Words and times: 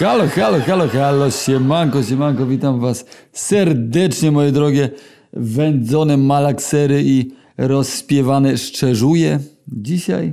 halo, 0.00 0.26
halo, 0.28 0.60
halo, 0.60 0.88
halo, 0.88 1.30
siemanko, 1.30 2.02
siemanko, 2.02 2.46
witam 2.46 2.80
was 2.80 3.04
serdecznie, 3.32 4.30
moje 4.30 4.52
drogie 4.52 4.90
wędzone 5.32 6.16
malaksery 6.16 7.02
i 7.04 7.30
rozśpiewane 7.58 8.58
szczerzuje. 8.58 9.38
Dzisiaj 9.68 10.32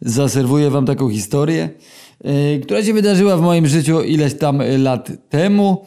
zaserwuję 0.00 0.70
wam 0.70 0.86
taką 0.86 1.10
historię, 1.10 1.70
yy, 2.24 2.60
która 2.62 2.82
się 2.82 2.92
wydarzyła 2.92 3.36
w 3.36 3.40
moim 3.40 3.66
życiu 3.66 4.02
ileś 4.02 4.34
tam 4.34 4.62
lat 4.78 5.12
temu, 5.28 5.84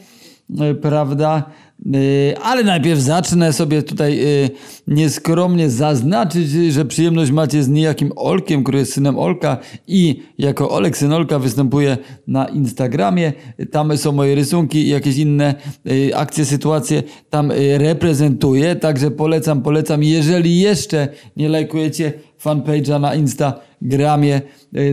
yy, 0.50 0.76
prawda? 0.76 1.44
Yy, 1.86 2.38
Ale 2.42 2.64
najpierw 2.64 3.00
zacznę 3.00 3.54
sobie 3.54 3.84
tutaj 3.84 4.18
yy, 4.18 4.50
nieskromnie 4.88 5.70
zaznaczyć, 5.70 6.50
że 6.50 6.86
przyjemność 6.86 7.32
macie 7.32 7.64
z 7.64 7.70
niejakim 7.70 8.12
Olkiem, 8.16 8.64
który 8.64 8.80
jest 8.80 8.94
synem 8.94 9.20
Olka 9.20 9.58
i 9.88 10.24
jako 10.38 10.70
Olek 10.70 10.98
syn 10.98 11.14
Olka 11.14 11.40
występuje 11.40 11.98
na 12.28 12.46
Instagramie. 12.46 13.34
Tam 13.72 13.98
są 13.98 14.12
moje 14.12 14.36
rysunki 14.36 14.78
i 14.78 14.90
jakieś 14.90 15.18
inne 15.18 15.56
yy, 15.86 16.16
akcje, 16.16 16.46
sytuacje 16.46 17.04
tam 17.30 17.52
reprezentuję, 17.78 18.76
także 18.76 19.12
polecam, 19.12 19.62
polecam. 19.62 20.04
Jeżeli 20.04 20.60
jeszcze 20.60 21.08
nie 21.38 21.50
lajkujecie 21.50 22.14
fanpage'a 22.44 23.02
na 23.02 23.16
Instagramie, 23.16 24.42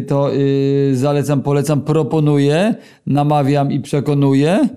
to 0.06 0.30
zalecam, 0.92 1.42
polecam, 1.42 1.80
proponuję, 1.80 2.74
namawiam 3.06 3.72
i 3.72 3.80
przekonuję. 3.80 4.68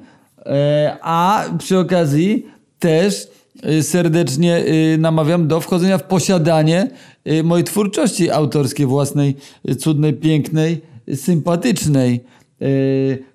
E, 0.46 0.98
A 1.02 1.46
przy 1.60 1.80
okazji 1.80 2.46
też 2.80 3.28
y, 3.70 3.84
serdecznie 3.84 4.66
y, 4.94 4.98
namawiam 4.98 5.48
do 5.48 5.62
wchodzenia 5.62 5.98
w 5.98 6.04
posiadanie 6.04 6.90
mojej 7.44 7.64
twórczości 7.64 8.32
autorskiej, 8.32 8.86
własnej, 8.86 9.36
cudnej, 9.80 10.14
pięknej, 10.14 10.82
sympatycznej, 11.16 12.24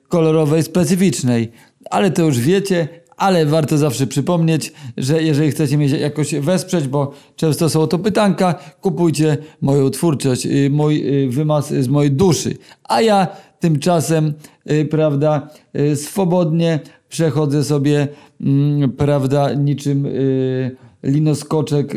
kolorowej, 0.08 0.62
specyficznej. 0.62 1.52
Ale 1.90 2.10
to 2.10 2.22
już 2.22 2.38
wiecie, 2.38 2.88
ale 3.16 3.46
warto 3.46 3.78
zawsze 3.78 4.06
przypomnieć, 4.06 4.72
że 4.96 5.22
jeżeli 5.22 5.50
chcecie 5.50 5.78
mnie 5.78 5.86
jakoś 5.86 6.34
wesprzeć, 6.34 6.88
bo 6.88 7.12
często 7.36 7.68
są 7.68 7.86
to 7.86 7.98
pytanka, 7.98 8.54
kupujcie 8.80 9.36
moją 9.60 9.90
twórczość, 9.90 10.48
mój 10.70 11.04
wymaz 11.28 11.68
z 11.68 11.88
mojej 11.88 12.12
duszy. 12.12 12.56
A 12.84 13.00
ja 13.00 13.28
tymczasem, 13.60 14.32
y, 14.70 14.84
prawda, 14.84 15.48
y, 15.76 15.96
swobodnie 15.96 16.80
przechodzę 17.08 17.64
sobie, 17.64 18.08
mm, 18.40 18.92
prawda, 18.92 19.54
niczym 19.54 20.06
y, 20.06 20.76
linoskoczek 21.02 21.94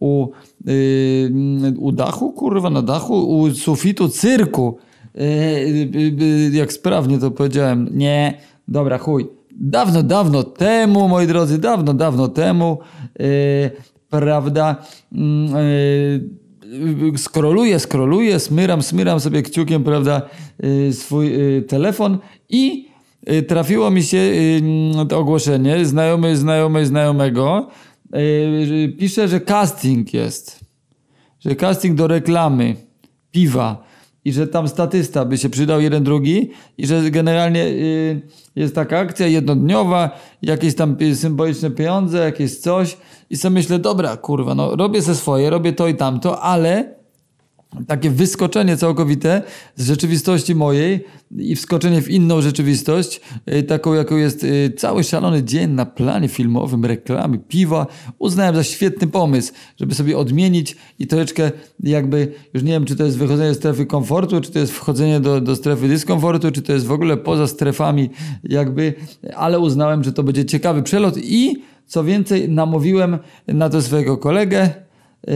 u, 0.00 0.28
u 1.78 1.92
dachu, 1.92 2.32
kurwa, 2.32 2.70
na 2.70 2.82
dachu, 2.82 3.38
u 3.38 3.50
sufitu 3.50 4.08
cyrku. 4.08 4.78
Jak 6.52 6.72
sprawnie 6.72 7.18
to 7.18 7.30
powiedziałem. 7.30 7.88
Nie, 7.92 8.38
dobra, 8.68 8.98
chuj. 8.98 9.26
Dawno, 9.60 10.02
dawno 10.02 10.42
temu, 10.42 11.08
moi 11.08 11.26
drodzy, 11.26 11.58
dawno, 11.58 11.94
dawno 11.94 12.28
temu, 12.28 12.78
prawda, 14.10 14.76
mm, 15.12 15.50
skroluję, 17.16 17.78
skroluję, 17.78 18.40
smyram, 18.40 18.82
smyram 18.82 19.20
sobie 19.20 19.42
kciukiem, 19.42 19.84
prawda, 19.84 20.22
y, 20.64 20.92
swój 20.92 21.56
y, 21.56 21.62
telefon 21.62 22.18
i 22.48 22.88
y, 23.32 23.42
trafiło 23.42 23.90
mi 23.90 24.02
się 24.02 24.32
ogłoszenie 25.16 25.84
znajomy, 25.84 26.36
znajomy, 26.36 26.86
znajomego. 26.86 27.68
Pisze, 28.98 29.28
że 29.28 29.40
casting 29.40 30.14
jest. 30.14 30.60
Że 31.40 31.56
casting 31.56 31.96
do 31.96 32.06
reklamy 32.06 32.76
piwa 33.30 33.89
i 34.24 34.32
że 34.32 34.46
tam 34.46 34.68
statysta 34.68 35.24
by 35.24 35.38
się 35.38 35.48
przydał 35.48 35.80
jeden 35.80 36.04
drugi 36.04 36.50
i 36.78 36.86
że 36.86 37.10
generalnie 37.10 37.64
y, 37.64 38.20
jest 38.56 38.74
taka 38.74 38.98
akcja 38.98 39.26
jednodniowa, 39.26 40.10
jakieś 40.42 40.74
tam 40.74 40.96
symboliczne 41.14 41.70
pieniądze, 41.70 42.18
jakieś 42.18 42.58
coś 42.58 42.96
i 43.30 43.36
sobie 43.36 43.54
myślę, 43.54 43.78
dobra, 43.78 44.16
kurwa, 44.16 44.54
no 44.54 44.76
robię 44.76 45.02
se 45.02 45.14
swoje, 45.14 45.50
robię 45.50 45.72
to 45.72 45.88
i 45.88 45.94
tamto, 45.94 46.42
ale 46.42 46.99
takie 47.86 48.10
wyskoczenie 48.10 48.76
całkowite 48.76 49.42
z 49.76 49.86
rzeczywistości 49.86 50.54
mojej 50.54 51.04
i 51.38 51.56
wskoczenie 51.56 52.02
w 52.02 52.10
inną 52.10 52.40
rzeczywistość, 52.40 53.20
y, 53.52 53.62
taką 53.62 53.94
jaką 53.94 54.16
jest 54.16 54.44
y, 54.44 54.72
cały 54.76 55.04
szalony 55.04 55.44
dzień 55.44 55.70
na 55.70 55.86
planie 55.86 56.28
filmowym, 56.28 56.84
reklamy, 56.84 57.38
piwa, 57.38 57.86
uznałem 58.18 58.54
za 58.54 58.64
świetny 58.64 59.06
pomysł, 59.06 59.52
żeby 59.80 59.94
sobie 59.94 60.18
odmienić 60.18 60.76
i 60.98 61.06
troszeczkę 61.06 61.50
jakby, 61.80 62.32
już 62.54 62.62
nie 62.62 62.72
wiem, 62.72 62.84
czy 62.84 62.96
to 62.96 63.04
jest 63.04 63.18
wychodzenie 63.18 63.54
z 63.54 63.56
strefy 63.56 63.86
komfortu, 63.86 64.40
czy 64.40 64.50
to 64.50 64.58
jest 64.58 64.72
wchodzenie 64.72 65.20
do, 65.20 65.40
do 65.40 65.56
strefy 65.56 65.88
dyskomfortu, 65.88 66.50
czy 66.50 66.62
to 66.62 66.72
jest 66.72 66.86
w 66.86 66.92
ogóle 66.92 67.16
poza 67.16 67.46
strefami 67.46 68.10
jakby, 68.44 68.94
ale 69.36 69.58
uznałem, 69.58 70.04
że 70.04 70.12
to 70.12 70.22
będzie 70.22 70.44
ciekawy 70.44 70.82
przelot 70.82 71.14
i 71.18 71.62
co 71.86 72.04
więcej, 72.04 72.48
namówiłem 72.48 73.18
na 73.46 73.70
to 73.70 73.82
swojego 73.82 74.16
kolegę, 74.16 74.70
yy, 75.26 75.34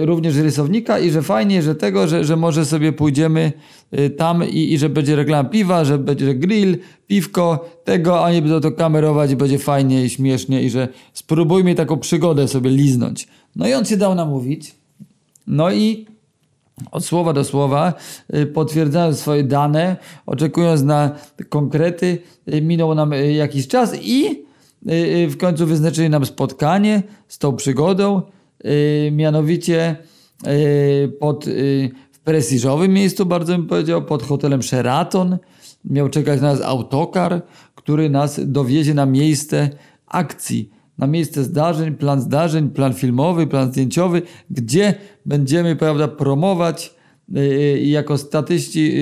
również 0.00 0.36
rysownika 0.36 0.98
i 0.98 1.10
że 1.10 1.22
fajnie, 1.22 1.62
że 1.62 1.74
tego, 1.74 2.08
że, 2.08 2.24
że 2.24 2.36
może 2.36 2.66
sobie 2.66 2.92
pójdziemy 2.92 3.52
y, 3.98 4.10
tam 4.10 4.48
i, 4.48 4.72
i 4.72 4.78
że 4.78 4.88
będzie 4.88 5.16
reklama 5.16 5.48
piwa, 5.48 5.84
że 5.84 5.98
będzie 5.98 6.34
grill, 6.34 6.78
piwko, 7.06 7.70
tego, 7.84 8.24
a 8.24 8.32
nie 8.32 8.42
będą 8.42 8.60
to 8.60 8.72
kamerować 8.72 9.30
i 9.30 9.36
będzie 9.36 9.58
fajnie 9.58 10.04
i 10.04 10.10
śmiesznie 10.10 10.62
i 10.62 10.70
że 10.70 10.88
spróbujmy 11.12 11.74
taką 11.74 11.98
przygodę 11.98 12.48
sobie 12.48 12.70
liznąć. 12.70 13.28
No 13.56 13.68
i 13.68 13.74
on 13.74 13.84
się 13.84 13.96
dał 13.96 14.14
namówić. 14.14 14.74
No 15.46 15.72
i 15.72 16.06
od 16.90 17.04
słowa 17.04 17.32
do 17.32 17.44
słowa, 17.44 17.94
y, 18.34 18.46
potwierdzając 18.46 19.18
swoje 19.18 19.44
dane, 19.44 19.96
oczekując 20.26 20.82
na 20.82 21.10
konkrety, 21.48 22.18
minął 22.62 22.94
nam 22.94 23.12
jakiś 23.36 23.68
czas 23.68 23.96
i 24.02 24.48
w 25.28 25.36
końcu 25.38 25.66
wyznaczyli 25.66 26.10
nam 26.10 26.26
spotkanie 26.26 27.02
z 27.28 27.38
tą 27.38 27.56
przygodą, 27.56 28.22
mianowicie 29.12 29.96
y, 30.46 31.08
pod, 31.20 31.46
y, 31.46 31.90
w 32.12 32.18
prestiżowym 32.18 32.92
miejscu, 32.92 33.26
bardzo 33.26 33.52
bym 33.52 33.66
powiedział, 33.66 34.04
pod 34.04 34.22
hotelem 34.22 34.62
Sheraton. 34.62 35.38
Miał 35.84 36.08
czekać 36.08 36.40
na 36.40 36.52
nas 36.52 36.62
autokar, 36.62 37.42
który 37.74 38.10
nas 38.10 38.40
dowiezie 38.46 38.94
na 38.94 39.06
miejsce 39.06 39.70
akcji 40.06 40.70
na 40.98 41.06
miejsce 41.06 41.44
zdarzeń, 41.44 41.94
plan 41.94 42.20
zdarzeń, 42.20 42.70
plan 42.70 42.94
filmowy, 42.94 43.46
plan 43.46 43.72
zdjęciowy, 43.72 44.22
gdzie 44.50 44.94
będziemy, 45.26 45.76
prawda, 45.76 46.08
promować 46.08 46.94
jako 47.82 48.18
statyści 48.18 48.92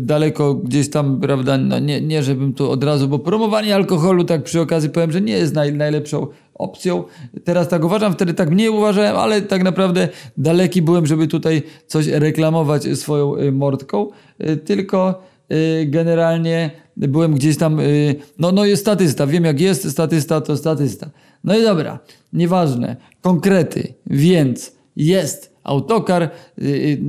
daleko 0.00 0.54
gdzieś 0.54 0.90
tam, 0.90 1.20
prawda, 1.20 1.58
no 1.58 1.78
nie, 1.78 2.00
nie 2.00 2.22
żebym 2.22 2.52
tu 2.52 2.70
od 2.70 2.84
razu, 2.84 3.08
bo 3.08 3.18
promowanie 3.18 3.74
alkoholu, 3.74 4.24
tak 4.24 4.42
przy 4.42 4.60
okazji 4.60 4.90
powiem, 4.90 5.12
że 5.12 5.20
nie 5.20 5.32
jest 5.32 5.54
naj, 5.54 5.72
najlepszą 5.72 6.26
opcją. 6.54 7.04
Teraz 7.44 7.68
tak 7.68 7.84
uważam, 7.84 8.12
wtedy 8.12 8.34
tak 8.34 8.50
mniej 8.50 8.68
uważałem, 8.68 9.16
ale 9.16 9.42
tak 9.42 9.62
naprawdę 9.62 10.08
daleki 10.36 10.82
byłem, 10.82 11.06
żeby 11.06 11.26
tutaj 11.26 11.62
coś 11.86 12.06
reklamować 12.06 12.84
swoją 12.94 13.36
y, 13.36 13.52
mordką, 13.52 14.08
y, 14.40 14.56
tylko 14.56 15.22
y, 15.52 15.86
generalnie 15.86 16.70
byłem 16.96 17.34
gdzieś 17.34 17.56
tam, 17.56 17.80
y, 17.80 18.16
no, 18.38 18.52
no 18.52 18.64
jest 18.64 18.82
statysta, 18.82 19.26
wiem 19.26 19.44
jak 19.44 19.60
jest, 19.60 19.90
statysta 19.90 20.40
to 20.40 20.56
statysta. 20.56 21.10
No 21.44 21.58
i 21.58 21.62
dobra, 21.62 21.98
nieważne, 22.32 22.96
konkrety, 23.20 23.94
więc 24.06 24.76
jest 24.96 25.55
autokar, 25.66 26.22
y, 26.22 26.64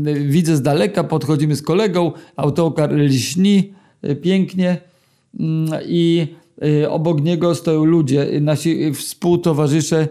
y, 0.08 0.14
widzę 0.28 0.56
z 0.56 0.62
daleka, 0.62 1.04
podchodzimy 1.04 1.56
z 1.56 1.62
kolegą, 1.62 2.12
autokar 2.36 2.92
lśni 2.94 3.74
y, 4.06 4.16
pięknie 4.16 4.78
mm, 5.40 5.80
i 5.86 6.28
obok 6.90 7.22
niego 7.22 7.56
stoją 7.56 7.86
ludzie, 7.86 8.28
nasi 8.42 8.94
współtowarzysze 8.94 10.08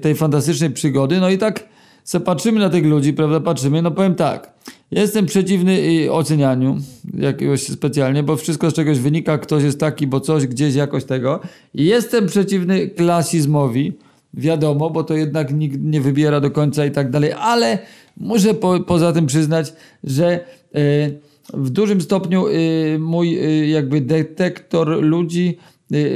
tej 0.00 0.14
fantastycznej 0.14 0.70
przygody, 0.70 1.20
no 1.20 1.30
i 1.30 1.38
tak 1.38 1.68
se 2.04 2.20
patrzymy 2.20 2.60
na 2.60 2.70
tych 2.70 2.84
ludzi, 2.84 3.12
prawda, 3.12 3.40
patrzymy, 3.40 3.82
no 3.82 3.90
powiem 3.90 4.14
tak, 4.14 4.52
jestem 4.90 5.26
przeciwny 5.26 5.78
ocenianiu 6.10 6.76
jakiegoś 7.18 7.62
specjalnie, 7.62 8.22
bo 8.22 8.36
wszystko 8.36 8.70
z 8.70 8.74
czegoś 8.74 8.98
wynika, 8.98 9.38
ktoś 9.38 9.62
jest 9.62 9.80
taki, 9.80 10.06
bo 10.06 10.20
coś 10.20 10.46
gdzieś 10.46 10.74
jakoś 10.74 11.04
tego. 11.04 11.40
Jestem 11.74 12.26
przeciwny 12.26 12.88
klasizmowi, 12.88 13.92
wiadomo, 14.34 14.90
bo 14.90 15.04
to 15.04 15.14
jednak 15.14 15.54
nikt 15.54 15.78
nie 15.80 16.00
wybiera 16.00 16.40
do 16.40 16.50
końca 16.50 16.86
i 16.86 16.90
tak 16.90 17.10
dalej, 17.10 17.32
ale 17.32 17.78
muszę 18.16 18.54
po, 18.54 18.80
poza 18.80 19.12
tym 19.12 19.26
przyznać, 19.26 19.72
że 20.04 20.40
y, 20.76 21.20
w 21.54 21.70
dużym 21.70 22.00
stopniu 22.00 22.48
y, 22.48 22.98
mój 23.00 23.38
y, 23.38 23.66
jakby 23.66 24.00
detektor 24.00 24.88
ludzi 24.88 25.58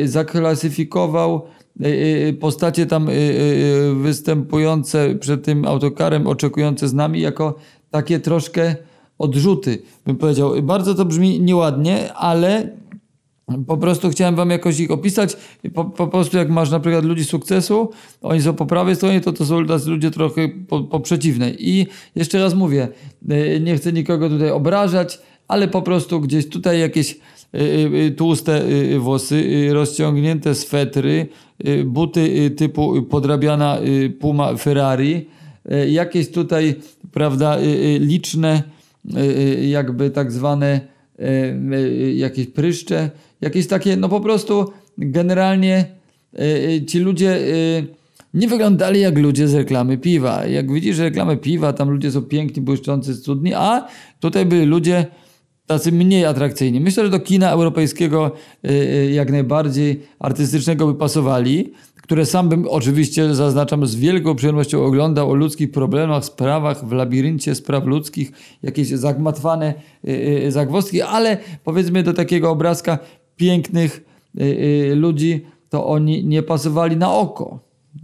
zaklasyfikował 0.05 1.43
postacie 2.41 2.87
tam 2.87 3.09
występujące 4.03 5.15
przed 5.15 5.45
tym 5.45 5.65
autokarem, 5.65 6.27
oczekujące 6.27 6.89
z 6.89 6.95
nami 6.95 7.21
jako 7.21 7.55
takie 7.91 8.21
troszkę 8.21 8.77
odrzuty, 9.19 9.83
bym 10.07 10.17
powiedział. 10.17 10.63
Bardzo 10.63 10.95
to 10.95 11.05
brzmi 11.05 11.41
nieładnie, 11.41 12.13
ale 12.13 12.69
po 13.67 13.77
prostu 13.77 14.11
chciałem 14.11 14.35
wam 14.35 14.51
jakoś 14.51 14.81
ich 14.81 14.91
opisać. 14.91 15.37
Po, 15.75 15.85
po 15.85 16.07
prostu 16.07 16.37
jak 16.37 16.51
masz 16.51 16.71
na 16.71 16.81
przykład 16.81 17.05
ludzi 17.05 17.25
sukcesu, 17.25 17.91
oni 18.23 18.43
są 18.43 18.55
po 18.55 18.67
prawej 18.67 18.97
stronie, 18.97 19.21
to 19.21 19.33
to 19.33 19.47
są 19.47 19.61
ludzie 19.87 20.11
trochę 20.11 20.49
po, 20.49 20.81
po 20.81 21.01
przeciwnej. 21.01 21.57
I 21.59 21.87
jeszcze 22.15 22.39
raz 22.39 22.55
mówię, 22.55 22.89
y, 23.31 23.61
nie 23.61 23.77
chcę 23.77 23.93
nikogo 23.93 24.29
tutaj 24.29 24.51
obrażać, 24.51 25.19
ale 25.49 25.69
po 25.69 25.83
prostu 25.83 26.21
gdzieś 26.21 26.49
tutaj 26.49 26.81
jakieś 26.81 27.19
tłuste 28.17 28.63
włosy, 28.99 29.69
rozciągnięte 29.73 30.55
swetry, 30.55 31.27
buty 31.85 32.51
typu 32.51 33.03
podrabiana 33.03 33.79
Puma 34.21 34.57
Ferrari, 34.57 35.27
jakieś 35.89 36.31
tutaj, 36.31 36.75
prawda, 37.13 37.57
liczne 38.01 38.63
jakby 39.63 40.11
tak 40.11 40.33
zwane 40.33 40.94
jakieś 42.15 42.47
pryszcze, 42.47 43.11
jakieś 43.41 43.67
takie, 43.67 43.97
no 43.97 44.09
po 44.09 44.21
prostu 44.21 44.73
generalnie 44.99 45.85
ci 46.87 46.99
ludzie 46.99 47.39
nie 48.35 48.49
wyglądali 48.49 49.01
jak 49.01 49.19
ludzie 49.19 49.49
z 49.49 49.55
reklamy 49.55 49.99
piwa. 49.99 50.47
Jak 50.47 50.73
widzisz 50.73 50.99
reklamę 50.99 51.37
piwa, 51.37 51.73
tam 51.73 51.91
ludzie 51.91 52.11
są 52.11 52.23
piękni, 52.23 52.63
błyszczący, 52.63 53.21
cudni, 53.21 53.55
a 53.55 53.89
tutaj 54.21 54.47
byli 54.47 54.67
ludzie 54.67 55.07
tacy 55.67 55.93
mniej 55.93 56.25
atrakcyjni. 56.25 56.81
Myślę, 56.81 57.05
że 57.05 57.11
do 57.11 57.21
kina 57.21 57.51
europejskiego 57.51 58.33
y, 58.65 58.71
y, 58.71 59.11
jak 59.13 59.31
najbardziej 59.31 60.03
artystycznego 60.19 60.87
by 60.87 60.95
pasowali, 60.95 61.73
które 62.03 62.27
sam 62.27 62.49
bym 62.49 62.69
oczywiście, 62.69 63.35
zaznaczam, 63.35 63.87
z 63.87 63.97
wielką 63.97 64.35
przyjemnością 64.35 64.85
oglądał 64.85 65.31
o 65.31 65.35
ludzkich 65.35 65.71
problemach, 65.71 66.25
sprawach 66.25 66.85
w 66.89 66.93
labiryncie 66.93 67.55
spraw 67.55 67.85
ludzkich, 67.85 68.33
jakieś 68.63 68.89
zagmatwane 68.89 69.75
y, 70.09 70.53
zagwozdki, 70.53 71.03
ale 71.03 71.39
powiedzmy 71.65 72.03
do 72.03 72.13
takiego 72.13 72.51
obrazka 72.51 72.99
pięknych 73.37 74.05
ludzi, 74.95 75.47
to 75.69 75.87
oni 75.87 76.25
nie 76.25 76.43
pasowali 76.43 76.97
na 76.97 77.15
oko. 77.15 77.59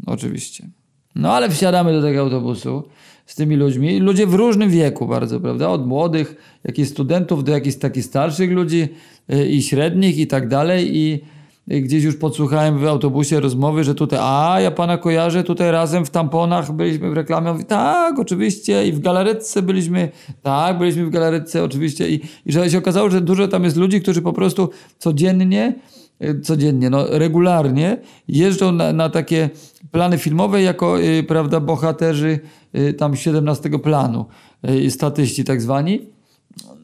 Oczywiście. 0.06 0.68
No 1.14 1.32
ale 1.32 1.50
wsiadamy 1.50 1.92
do 1.92 2.02
tego 2.02 2.20
autobusu 2.20 2.82
z 3.31 3.35
tymi 3.35 3.56
ludźmi. 3.56 4.00
Ludzie 4.00 4.27
w 4.27 4.35
różnym 4.35 4.71
wieku 4.71 5.06
bardzo, 5.06 5.41
prawda? 5.41 5.69
Od 5.69 5.87
młodych, 5.87 6.59
jakichś 6.65 6.88
studentów 6.88 7.44
do 7.44 7.53
jakichś 7.53 7.77
takich 7.77 8.05
starszych 8.05 8.50
ludzi 8.50 8.88
y, 9.32 9.49
i 9.49 9.62
średnich 9.62 10.19
i 10.19 10.27
tak 10.27 10.49
dalej. 10.49 10.97
I 10.97 11.21
gdzieś 11.69 12.05
już 12.05 12.17
podsłuchałem 12.17 12.79
w 12.79 12.87
autobusie 12.87 13.41
rozmowy, 13.41 13.85
że 13.85 13.94
tutaj, 13.94 14.19
a 14.23 14.61
ja 14.61 14.71
pana 14.71 14.99
kojarzę, 14.99 15.44
tutaj 15.44 15.71
razem 15.71 16.06
w 16.06 16.11
tamponach 16.11 16.73
byliśmy 16.73 17.11
w 17.11 17.12
reklamie. 17.12 17.53
Mówi, 17.53 17.65
tak, 17.65 18.19
oczywiście. 18.19 18.87
I 18.87 18.93
w 18.93 19.00
galaretce 19.00 19.62
byliśmy, 19.62 20.09
tak, 20.43 20.79
byliśmy 20.79 21.06
w 21.06 21.11
galaretce, 21.11 21.65
oczywiście. 21.65 22.11
I, 22.11 22.21
I 22.47 22.53
że 22.53 22.71
się 22.71 22.79
okazało, 22.79 23.11
że 23.11 23.21
dużo 23.21 23.49
tam 23.49 23.65
jest 23.65 23.77
ludzi, 23.77 24.00
którzy 24.00 24.23
po 24.23 24.32
prostu 24.32 24.71
codziennie 24.99 25.75
y, 25.77 26.09
codziennie, 26.43 26.90
no 26.90 27.06
regularnie 27.11 27.99
jeżdżą 28.28 28.72
na, 28.72 28.93
na 28.93 29.11
takie 29.11 29.50
plany 29.90 30.19
filmowe 30.19 30.62
jako, 30.62 31.00
y, 31.00 31.22
prawda, 31.22 31.61
bohaterzy 31.61 32.40
y, 32.75 32.93
tam 32.93 33.17
17 33.17 33.70
planu, 33.78 34.26
y, 34.70 34.90
statyści 34.90 35.44
tak 35.44 35.62
zwani. 35.62 36.06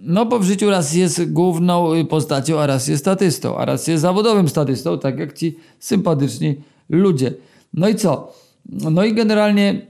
No 0.00 0.27
bo 0.27 0.38
w 0.38 0.44
życiu 0.44 0.71
raz 0.71 0.94
jest 0.94 1.33
główną 1.33 2.05
postacią, 2.05 2.61
a 2.61 2.67
raz 2.67 2.88
jest 2.88 3.03
statystą, 3.03 3.56
a 3.56 3.65
raz 3.65 3.87
jest 3.87 4.03
zawodowym 4.03 4.49
statystą, 4.49 4.99
tak 4.99 5.19
jak 5.19 5.33
ci 5.33 5.56
sympatyczni 5.79 6.56
ludzie. 6.88 7.35
No 7.75 7.88
i 7.88 7.94
co? 7.94 8.33
No 8.91 9.05
i 9.05 9.15
generalnie 9.15 9.87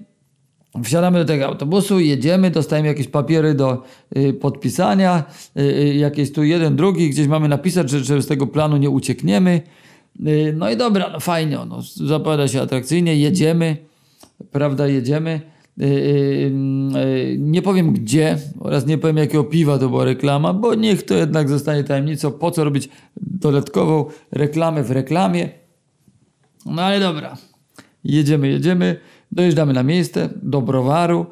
wsiadamy 0.84 1.18
do 1.18 1.24
tego 1.24 1.46
autobusu, 1.46 2.00
jedziemy, 2.00 2.50
dostajemy 2.50 2.88
jakieś 2.88 3.08
papiery 3.08 3.54
do 3.54 3.82
y, 4.16 4.32
podpisania, 4.32 5.24
y, 5.56 5.62
y, 5.62 5.94
jakieś 5.94 6.32
tu 6.32 6.44
jeden, 6.44 6.76
drugi, 6.76 7.10
gdzieś 7.10 7.26
mamy 7.26 7.48
napisać, 7.48 7.90
że, 7.90 8.04
że 8.04 8.22
z 8.22 8.26
tego 8.26 8.46
planu 8.46 8.76
nie 8.76 8.90
uciekniemy. 8.90 9.60
Y, 10.26 10.54
no 10.56 10.70
i 10.70 10.76
dobra, 10.76 11.10
no 11.12 11.20
fajnie, 11.20 11.58
no, 11.68 11.82
zapowiada 12.06 12.48
się 12.48 12.62
atrakcyjnie, 12.62 13.16
jedziemy, 13.16 13.76
prawda, 14.52 14.86
jedziemy. 14.86 15.40
Y, 15.80 15.84
y, 15.84 17.36
nie 17.38 17.62
powiem 17.62 17.92
gdzie 17.92 18.38
oraz 18.60 18.86
nie 18.86 18.98
powiem 18.98 19.16
jakiego 19.16 19.44
piwa 19.44 19.78
to 19.78 19.88
była 19.88 20.04
reklama, 20.04 20.54
bo 20.54 20.74
niech 20.74 21.02
to 21.02 21.14
jednak 21.14 21.48
zostanie 21.48 21.84
tajemnicą, 21.84 22.32
po 22.32 22.50
co 22.50 22.64
robić 22.64 22.88
dodatkową 23.16 24.04
reklamę 24.30 24.82
w 24.82 24.90
reklamie. 24.90 25.48
No 26.66 26.82
ale 26.82 27.00
dobra, 27.00 27.36
jedziemy, 28.04 28.48
jedziemy, 28.48 28.96
dojeżdżamy 29.32 29.72
na 29.72 29.82
miejsce, 29.82 30.28
do 30.42 30.62
browaru, 30.62 31.26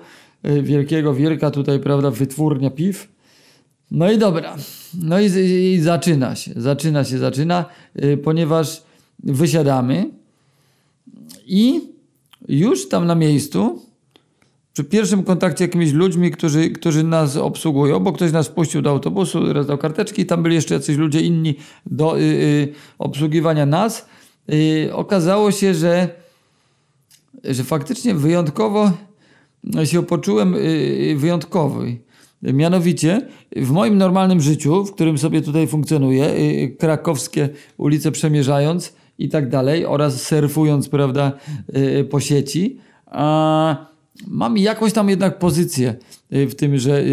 wielkiego, 0.63 1.15
wielka 1.15 1.51
tutaj, 1.51 1.81
prawda, 1.81 2.11
wytwórnia 2.11 2.71
piw. 2.71 3.09
No 3.91 4.13
i 4.13 4.19
dobra. 4.19 4.57
No 5.03 5.21
i, 5.21 5.27
i, 5.27 5.81
zaczyna 5.81 6.37
się, 6.37 6.53
zaczyna 6.57 7.05
się, 7.05 7.19
zaczyna, 7.19 7.65
yy, 7.95 8.17
ponieważ 8.17 8.83
wysiadamy 9.23 10.11
i 11.47 11.81
już 12.49 12.89
tam 12.89 13.07
na 13.07 13.15
miejscu, 13.15 13.83
przy 14.73 14.85
pierwszym 14.85 15.25
kontakcie 15.25 15.65
jakimiś 15.65 15.93
ludźmi, 15.93 16.31
którzy, 16.31 16.71
którzy 16.71 17.05
nas 17.05 17.37
obsługują, 17.37 18.01
bo 18.01 18.13
ktoś 18.13 18.33
nas 18.33 18.49
wpuścił 18.49 18.83
do 18.83 18.91
autobusu, 18.91 19.53
rozdał 19.53 19.79
karteczki, 19.79 20.27
tam 20.27 20.43
byli 20.43 20.55
jeszcze 20.55 20.75
jacyś 20.75 20.97
ludzie 20.97 21.21
inni 21.21 21.55
do 21.87 22.17
yy, 22.17 22.73
obsługiwania 22.99 23.67
nas, 23.67 24.09
y, 24.53 24.91
okazało 24.95 25.51
się, 25.51 25.75
że, 25.75 26.09
że 27.45 27.65
faktycznie 27.65 28.15
wyjątkowo 28.15 28.93
się 29.85 30.03
poczułem 30.03 30.55
y, 30.55 31.15
wyjątkowy. 31.19 31.97
Mianowicie 32.43 33.29
w 33.57 33.71
moim 33.71 33.99
normalnym 33.99 34.41
życiu, 34.41 34.85
w 34.85 34.95
którym 34.95 35.19
sobie 35.19 35.43
tutaj 35.43 35.67
funkcjonuję, 35.67 36.25
y, 36.25 36.77
krakowskie 36.79 37.49
ulice 37.77 38.13
przemierzając 38.13 38.95
i 39.19 39.29
tak 39.29 39.49
dalej, 39.49 39.87
oraz 39.87 40.23
surfując, 40.23 40.89
prawda, 40.89 41.33
y, 41.77 42.05
po 42.05 42.21
sieci, 42.21 42.79
mam 44.27 44.59
jakąś 44.59 44.93
tam 44.93 45.09
jednak 45.09 45.39
pozycję 45.39 45.95
y, 46.33 46.47
w 46.47 46.55
tymże 46.55 47.05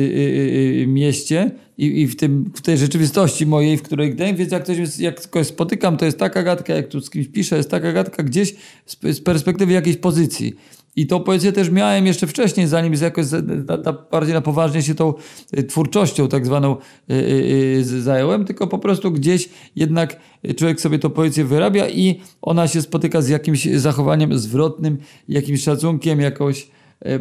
mieście 0.88 1.51
i, 1.77 2.07
w, 2.07 2.15
tym, 2.15 2.51
w 2.56 2.62
tej 2.62 2.77
rzeczywistości 2.77 3.45
mojej, 3.45 3.77
w 3.77 3.81
której 3.81 4.12
gdy, 4.12 4.33
więc 4.33 4.51
jak 4.51 4.63
ktoś 4.63 5.00
jak 5.00 5.30
kogoś 5.30 5.48
spotykam, 5.48 5.98
to 5.98 6.06
jest 6.06 6.18
taka 6.18 6.44
gadka, 6.44 6.74
jak 6.74 6.88
tu 6.88 7.01
z 7.01 7.09
kimś 7.09 7.27
piszę, 7.27 7.57
jest 7.57 7.71
taka 7.71 7.94
gadka 7.94 8.24
gdzieś 8.24 8.56
z, 8.86 8.98
z 9.01 9.21
perspektywy 9.21 9.74
jakiejś 9.74 9.98
pozycji. 9.98 10.56
I 10.95 11.07
tą 11.07 11.19
poezję 11.19 11.51
też 11.51 11.69
miałem 11.69 12.06
jeszcze 12.06 12.27
wcześniej, 12.27 12.68
zanim 12.68 12.94
jakoś 12.94 13.25
na, 13.65 13.77
na, 13.77 13.94
bardziej 13.94 14.33
na 14.33 14.42
poważnie 14.42 14.83
się 14.83 14.95
tą 14.95 15.13
y, 15.57 15.63
twórczością 15.63 16.27
tak 16.27 16.45
zwaną 16.45 16.77
y, 17.12 17.13
y, 17.13 18.01
zająłem, 18.01 18.45
tylko 18.45 18.68
po 18.68 18.80
prostu 18.80 19.12
gdzieś 19.12 19.50
jednak 19.75 20.19
człowiek 20.56 20.81
sobie 20.81 21.00
tą 21.00 21.09
poezję 21.09 21.45
wyrabia 21.45 21.89
i 21.89 22.19
ona 22.42 22.68
się 22.68 22.81
spotyka 22.81 23.21
z 23.21 23.30
jakimś 23.30 23.65
zachowaniem 23.65 24.39
zwrotnym, 24.39 24.98
jakimś 25.30 25.63
szacunkiem, 25.63 26.19
jakoś, 26.19 26.68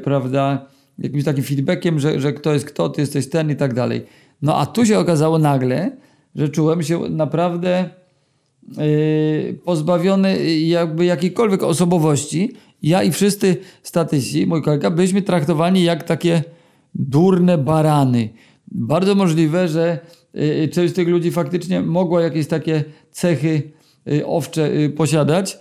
prawda, 0.04 0.66
jakimś 0.98 1.24
takim 1.24 1.44
feedbackiem, 1.44 2.00
że, 2.00 2.20
że 2.20 2.32
kto 2.32 2.52
jest 2.52 2.64
kto, 2.64 2.88
ty 2.88 3.00
jesteś 3.00 3.28
ten 3.28 3.50
i 3.50 3.56
tak 3.56 3.74
dalej. 3.74 4.02
No 4.42 4.56
a 4.56 4.66
tu 4.66 4.86
się 4.86 4.98
okazało 4.98 5.38
nagle, 5.38 5.96
że 6.34 6.48
czułem 6.48 6.82
się 6.82 6.98
naprawdę 6.98 7.90
pozbawiony 9.64 10.44
jakby 10.60 11.04
jakiejkolwiek 11.04 11.62
osobowości 11.62 12.52
ja 12.82 13.02
i 13.02 13.12
wszyscy 13.12 13.56
statyści, 13.82 14.46
mój 14.46 14.62
kolega, 14.62 14.90
byliśmy 14.90 15.22
traktowani 15.22 15.84
jak 15.84 16.02
takie 16.02 16.42
durne 16.94 17.58
barany. 17.58 18.28
Bardzo 18.68 19.14
możliwe, 19.14 19.68
że 19.68 19.98
y, 20.36 20.40
y, 20.40 20.68
część 20.68 20.92
z 20.92 20.96
tych 20.96 21.08
ludzi 21.08 21.30
faktycznie 21.30 21.80
mogła 21.80 22.20
jakieś 22.20 22.46
takie 22.46 22.84
cechy 23.10 23.62
y, 24.12 24.26
owcze 24.26 24.70
posiadać. 24.96 25.58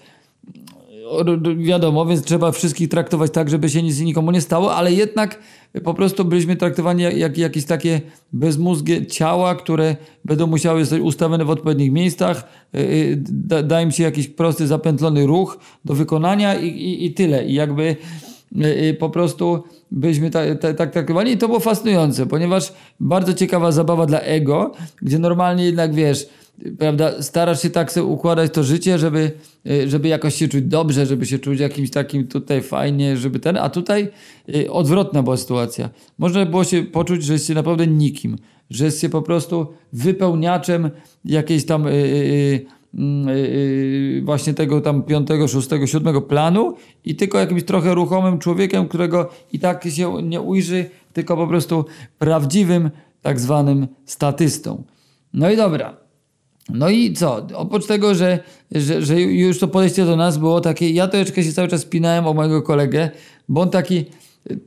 Wiadomo, 1.58 2.06
więc 2.06 2.24
trzeba 2.24 2.52
wszystkich 2.52 2.90
traktować 2.90 3.32
tak, 3.32 3.50
żeby 3.50 3.70
się 3.70 3.84
nic 3.84 4.00
nikomu 4.00 4.32
nie 4.32 4.42
stało, 4.42 4.76
ale 4.76 4.94
jednak 4.94 5.40
po 5.84 5.94
prostu 5.94 6.26
byliśmy 6.26 6.56
traktowani 6.56 7.04
jak, 7.04 7.18
jak 7.18 7.38
jakieś 7.38 7.66
takie 7.66 8.02
bezmózgie 8.34 9.06
ciała, 9.06 9.56
które 9.56 9.96
będą 10.26 10.48
musiały 10.48 10.80
zostać 10.80 11.02
ustawione 11.02 11.46
w 11.46 11.50
odpowiednich 11.50 11.92
miejscach. 11.92 12.44
Y, 12.76 12.80
y, 12.80 13.24
da, 13.30 13.64
da 13.64 13.82
im 13.82 13.92
się 13.92 14.04
jakiś 14.04 14.28
prosty, 14.28 14.68
zapętlony 14.68 15.26
ruch 15.26 15.58
do 15.86 15.94
wykonania 15.94 16.56
i, 16.60 16.68
i, 16.68 17.06
i 17.06 17.14
tyle. 17.14 17.46
I 17.46 17.54
jakby 17.54 17.96
y, 18.62 18.98
po 19.00 19.10
prostu 19.10 19.64
byliśmy 19.92 20.30
tak, 20.30 20.60
tak, 20.60 20.78
tak 20.78 20.92
traktowani 20.92 21.32
i 21.32 21.38
to 21.38 21.48
było 21.48 21.60
fascynujące, 21.60 22.26
ponieważ 22.26 22.74
bardzo 23.00 23.34
ciekawa 23.34 23.72
zabawa 23.72 24.06
dla 24.06 24.20
ego, 24.20 24.72
gdzie 25.02 25.20
normalnie 25.20 25.66
jednak 25.66 25.94
wiesz, 25.94 26.30
prawda, 26.80 27.22
starasz 27.22 27.62
się 27.62 27.70
tak 27.70 27.92
sobie 27.92 28.06
układać 28.06 28.54
to 28.54 28.64
życie, 28.64 29.00
żeby, 29.00 29.32
y, 29.68 29.90
żeby 29.90 30.08
jakoś 30.08 30.36
się 30.36 30.48
czuć 30.48 30.64
dobrze, 30.64 31.06
żeby 31.06 31.26
się 31.26 31.40
czuć 31.40 31.60
jakimś 31.60 31.90
takim 31.90 32.28
tutaj 32.28 32.62
fajnie, 32.62 33.18
żeby 33.18 33.40
ten, 33.40 33.58
a 33.58 33.70
tutaj 33.70 34.08
y, 34.56 34.72
odwrotna 34.72 35.24
była 35.24 35.38
sytuacja. 35.38 35.90
Można 36.18 36.46
było 36.46 36.64
się 36.64 36.84
poczuć, 36.84 37.24
że 37.24 37.34
jesteście 37.34 37.54
naprawdę 37.54 37.88
nikim, 37.88 38.38
że 38.70 38.86
jesteście 38.86 39.10
po 39.10 39.22
prostu 39.22 39.68
wypełniaczem 39.94 40.90
jakiejś 41.26 41.66
tam 41.66 41.86
yy, 41.86 42.66
yy, 42.94 44.22
właśnie 44.24 44.54
tego 44.54 44.82
tam 44.82 45.04
piątego, 45.04 45.48
szóstego, 45.48 45.88
siódmego 45.88 46.22
planu 46.22 46.76
i 47.06 47.16
tylko 47.16 47.38
jakimś 47.38 47.64
trochę 47.64 47.96
ruchomym 47.96 48.40
człowiekiem, 48.40 48.88
którego 48.88 49.30
i 49.54 49.60
tak 49.60 49.88
się 49.90 50.22
nie 50.24 50.42
ujrzy, 50.42 50.90
tylko 51.14 51.38
po 51.38 51.48
prostu 51.48 51.86
prawdziwym 52.20 52.90
tak 53.22 53.40
zwanym 53.40 53.88
statystą. 54.06 54.84
No 55.34 55.52
i 55.52 55.58
dobra. 55.58 56.09
No 56.70 56.90
i 56.90 57.14
co? 57.14 57.48
Oprócz 57.54 57.86
tego, 57.88 58.16
że, 58.16 58.40
że, 58.72 59.02
że 59.02 59.22
już 59.22 59.60
to 59.60 59.68
podejście 59.68 60.06
do 60.06 60.16
nas 60.16 60.38
było 60.38 60.62
takie, 60.62 60.90
ja 60.90 61.08
troszeczkę 61.08 61.44
się 61.44 61.54
cały 61.54 61.68
czas 61.68 61.82
spinałem 61.82 62.28
o 62.28 62.34
mojego 62.34 62.62
kolegę, 62.62 63.10
bo 63.50 63.62
on 63.62 63.70
taki 63.70 64.06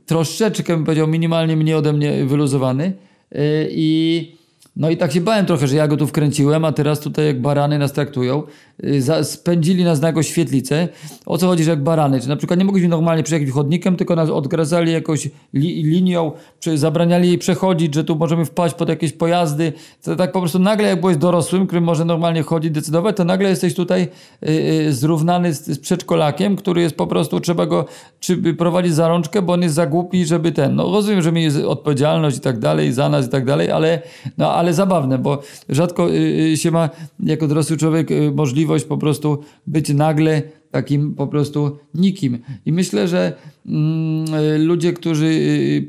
troszeczkę, 0.05 0.75
bym 0.75 0.85
powiedział, 0.85 1.07
minimalnie 1.07 1.57
mniej 1.57 1.75
ode 1.75 1.93
mnie 1.93 2.25
wyluzowany. 2.25 2.93
Y, 3.31 3.67
I 3.71 4.31
No 4.75 4.89
i 4.89 4.97
tak 4.97 5.11
się 5.11 5.21
bałem 5.21 5.45
trochę, 5.45 5.67
że 5.67 5.75
ja 5.75 5.87
go 5.87 5.97
tu 5.97 6.07
wkręciłem, 6.07 6.65
a 6.65 6.71
teraz 6.71 6.99
tutaj 6.99 7.25
jak 7.25 7.41
barany 7.41 7.79
nas 7.79 7.93
traktują. 7.93 8.43
Y, 8.83 9.23
Spędzili 9.23 9.83
nas 9.83 10.01
na 10.01 10.07
jakąś 10.07 10.27
świetlicę. 10.27 10.87
O 11.25 11.37
co 11.37 11.47
chodzi, 11.47 11.63
że 11.63 11.69
jak 11.69 11.83
barany? 11.83 12.21
Czy 12.21 12.29
na 12.29 12.35
przykład 12.35 12.59
nie 12.59 12.65
mogliśmy 12.65 12.89
normalnie 12.89 13.23
przejechać 13.23 13.53
chodnikiem, 13.53 13.95
tylko 13.95 14.15
nas 14.15 14.29
odgradzali 14.29 14.91
jakąś 14.91 15.29
li 15.53 15.83
linią, 15.83 16.31
czy 16.59 16.77
zabraniali 16.77 17.27
jej 17.27 17.37
przechodzić, 17.37 17.95
że 17.95 18.03
tu 18.03 18.15
możemy 18.15 18.45
wpaść 18.45 18.75
pod 18.75 18.89
jakieś 18.89 19.13
pojazdy. 19.13 19.73
To 20.03 20.15
tak 20.15 20.31
po 20.31 20.39
prostu 20.39 20.59
nagle 20.59 20.87
jak 20.87 20.99
byłeś 21.01 21.17
dorosłym, 21.17 21.67
który 21.67 21.81
może 21.81 22.05
normalnie 22.05 22.43
chodzić, 22.43 22.71
decydować, 22.71 23.17
to 23.17 23.23
nagle 23.23 23.49
jesteś 23.49 23.75
tutaj 23.75 24.01
y, 24.01 24.49
y, 24.49 24.93
zrównany 24.93 25.53
z, 25.53 25.65
z 25.65 25.79
przedszkolakiem, 25.79 26.55
który 26.55 26.81
jest 26.81 26.95
po 26.95 27.07
prostu, 27.07 27.39
trzeba 27.39 27.65
go 27.65 27.85
czy 28.19 28.53
prowadzić 28.53 28.93
za 28.93 29.07
rączkę, 29.07 29.41
bo 29.41 29.53
on 29.53 29.61
jest 29.61 29.75
za 29.75 29.85
głupi, 29.85 30.25
żeby 30.25 30.51
ten. 30.51 30.75
No 30.75 30.91
rozumiem, 30.91 31.21
że 31.21 31.31
mieli 31.31 31.63
odpowiedzialność 31.65 32.37
i 32.37 32.39
tak 32.39 32.59
dalej, 32.59 32.93
za 32.93 33.09
nas 33.09 33.25
i 33.25 33.29
tak 33.29 33.45
dalej, 33.45 33.71
ale, 33.71 34.01
no, 34.37 34.53
ale 34.53 34.62
zabawne, 34.71 35.17
bo 35.17 35.41
rzadko 35.69 36.09
y, 36.09 36.13
y, 36.53 36.57
się 36.57 36.71
ma 36.71 36.89
jako 37.19 37.47
dorosły 37.47 37.77
człowiek 37.77 38.11
y, 38.11 38.31
możliwość 38.31 38.85
po 38.85 38.97
prostu 38.97 39.37
być 39.67 39.89
nagle 39.89 40.41
takim 40.71 41.13
po 41.13 41.27
prostu 41.27 41.77
nikim. 41.93 42.37
I 42.65 42.71
myślę, 42.71 43.07
że 43.07 43.33
mm, 43.65 44.25
ludzie, 44.65 44.93
którzy, 44.93 45.31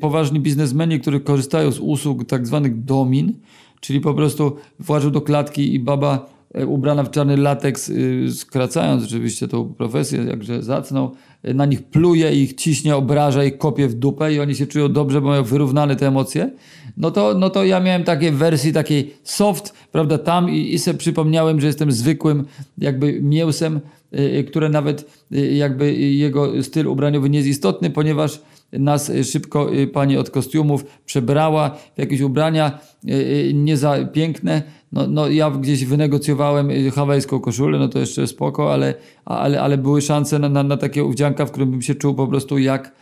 poważni 0.00 0.40
biznesmeni, 0.40 1.00
którzy 1.00 1.20
korzystają 1.20 1.72
z 1.72 1.78
usług 1.78 2.24
tak 2.24 2.46
zwanych 2.46 2.84
domin, 2.84 3.32
czyli 3.80 4.00
po 4.00 4.14
prostu 4.14 4.56
włażą 4.78 5.10
do 5.10 5.20
klatki 5.20 5.74
i 5.74 5.80
baba 5.80 6.33
ubrana 6.66 7.02
w 7.02 7.10
czarny 7.10 7.36
lateks, 7.36 7.88
y, 7.88 8.26
skracając 8.34 9.04
oczywiście 9.04 9.48
tą 9.48 9.74
profesję, 9.74 10.24
jakże 10.24 10.62
zacną, 10.62 11.10
y, 11.48 11.54
na 11.54 11.66
nich 11.66 11.82
pluje, 11.82 12.42
ich 12.42 12.54
ciśnie, 12.54 12.96
obraża, 12.96 13.44
ich 13.44 13.58
kopie 13.58 13.88
w 13.88 13.94
dupę 13.94 14.34
i 14.34 14.40
oni 14.40 14.54
się 14.54 14.66
czują 14.66 14.92
dobrze, 14.92 15.20
bo 15.20 15.28
mają 15.28 15.44
wyrównane 15.44 15.96
te 15.96 16.08
emocje, 16.08 16.50
no 16.96 17.10
to, 17.10 17.34
no 17.34 17.50
to 17.50 17.64
ja 17.64 17.80
miałem 17.80 18.04
takie 18.04 18.32
w 18.32 18.36
wersji 18.36 18.72
takiej 18.72 19.14
soft, 19.24 19.74
prawda, 19.92 20.18
tam 20.18 20.50
i, 20.50 20.74
i 20.74 20.78
sobie 20.78 20.98
przypomniałem, 20.98 21.60
że 21.60 21.66
jestem 21.66 21.92
zwykłym 21.92 22.44
jakby 22.78 23.22
mięsem, 23.22 23.80
y, 24.14 24.44
które 24.44 24.68
nawet 24.68 25.24
jakby 25.54 25.94
jego 25.94 26.62
styl 26.62 26.88
ubraniowy 26.88 27.30
nie 27.30 27.38
jest 27.38 27.48
istotny, 27.48 27.90
ponieważ 27.90 28.40
nas 28.78 29.08
y, 29.10 29.24
szybko 29.24 29.74
y, 29.74 29.86
pani 29.86 30.16
od 30.16 30.30
kostiumów 30.30 30.84
przebrała 31.06 31.70
w 31.70 31.98
jakieś 31.98 32.20
ubrania 32.20 32.78
y, 33.08 33.52
nie 33.54 33.76
za 33.76 34.04
piękne. 34.04 34.62
No, 34.92 35.06
no 35.06 35.28
ja 35.28 35.50
gdzieś 35.50 35.84
wynegocjowałem 35.84 36.70
hawajską 36.94 37.40
koszulę, 37.40 37.78
no 37.78 37.88
to 37.88 37.98
jeszcze 37.98 38.26
spoko, 38.26 38.72
ale, 38.72 38.94
ale, 39.24 39.60
ale 39.60 39.78
były 39.78 40.02
szanse 40.02 40.38
na, 40.38 40.48
na, 40.48 40.62
na 40.62 40.76
takie 40.76 41.04
uwdzianka, 41.04 41.46
w 41.46 41.50
którym 41.50 41.70
bym 41.70 41.82
się 41.82 41.94
czuł 41.94 42.14
po 42.14 42.26
prostu 42.26 42.58
jak 42.58 42.92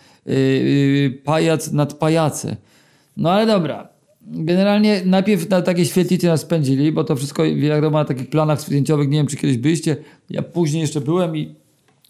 pajac 1.24 1.72
nad 1.72 1.94
pajace. 1.94 2.56
No 3.16 3.30
ale 3.30 3.46
dobra. 3.46 3.88
Generalnie 4.26 5.02
najpierw 5.04 5.50
na 5.50 5.62
takiej 5.62 5.86
świetlicy 5.86 6.26
nas 6.26 6.40
spędzili, 6.40 6.92
bo 6.92 7.04
to 7.04 7.16
wszystko 7.16 7.42
wiadomo 7.56 7.98
na 7.98 8.04
takich 8.04 8.30
planach 8.30 8.60
zdjęciowych, 8.60 9.08
nie 9.08 9.18
wiem 9.18 9.26
czy 9.26 9.36
kiedyś 9.36 9.56
byliście, 9.56 9.96
ja 10.30 10.42
później 10.42 10.80
jeszcze 10.80 11.00
byłem 11.00 11.36
i 11.36 11.54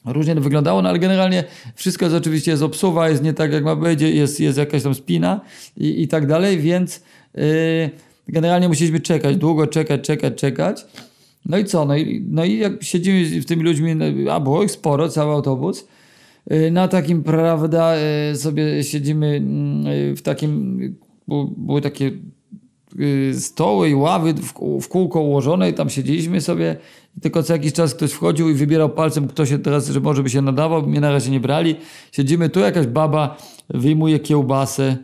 różnie 0.04 0.34
to 0.34 0.40
wyglądało, 0.40 0.82
no 0.82 0.88
ale 0.88 0.98
generalnie 0.98 1.44
wszystko 1.74 2.04
jest 2.04 2.16
oczywiście 2.16 2.50
jest 2.50 2.62
obsuwa, 2.62 3.08
jest 3.08 3.22
nie 3.22 3.32
tak 3.32 3.52
jak 3.52 3.64
ma 3.64 3.76
być, 3.76 4.00
jest, 4.00 4.40
jest 4.40 4.58
jakaś 4.58 4.82
tam 4.82 4.94
spina 4.94 5.40
i, 5.76 6.02
i 6.02 6.08
tak 6.08 6.26
dalej, 6.26 6.58
więc 6.58 7.02
yy, 7.34 7.42
generalnie 8.28 8.68
musieliśmy 8.68 9.00
czekać, 9.00 9.36
długo 9.36 9.66
czekać, 9.66 10.00
czekać, 10.00 10.34
czekać. 10.34 10.86
No 11.46 11.58
i 11.58 11.64
co? 11.64 11.84
No 11.84 11.96
i, 11.96 12.24
no 12.30 12.44
i 12.44 12.58
jak 12.58 12.82
siedzimy 12.82 13.42
z 13.42 13.46
tymi 13.46 13.62
ludźmi, 13.62 13.96
no, 13.96 14.32
a 14.32 14.40
było 14.40 14.62
ich 14.62 14.70
sporo, 14.70 15.08
cały 15.08 15.32
autobus, 15.32 15.88
yy, 16.50 16.70
na 16.70 16.88
takim, 16.88 17.22
prawda, 17.22 17.94
yy, 17.96 18.36
sobie 18.36 18.84
siedzimy 18.84 19.42
yy, 19.84 20.16
w 20.16 20.22
takim, 20.22 20.78
były 21.56 21.80
takie 21.80 22.10
stoły 23.38 23.90
i 23.90 23.94
ławy 23.94 24.34
w 24.80 24.88
kółko 24.88 25.20
ułożone 25.20 25.70
i 25.70 25.74
tam 25.74 25.90
siedzieliśmy 25.90 26.40
sobie. 26.40 26.76
I 27.16 27.20
tylko 27.20 27.42
co 27.42 27.52
jakiś 27.52 27.72
czas 27.72 27.94
ktoś 27.94 28.12
wchodził 28.12 28.48
i 28.48 28.54
wybierał 28.54 28.90
palcem, 28.90 29.28
kto 29.28 29.46
się 29.46 29.58
teraz, 29.58 29.88
że 29.88 30.00
może 30.00 30.22
by 30.22 30.30
się 30.30 30.42
nadawał. 30.42 30.82
Mnie 30.82 31.00
na 31.00 31.10
razie 31.10 31.30
nie 31.30 31.40
brali. 31.40 31.76
Siedzimy 32.12 32.48
tu, 32.48 32.60
jakaś 32.60 32.86
baba 32.86 33.36
wyjmuje 33.68 34.18
kiełbasę 34.18 34.96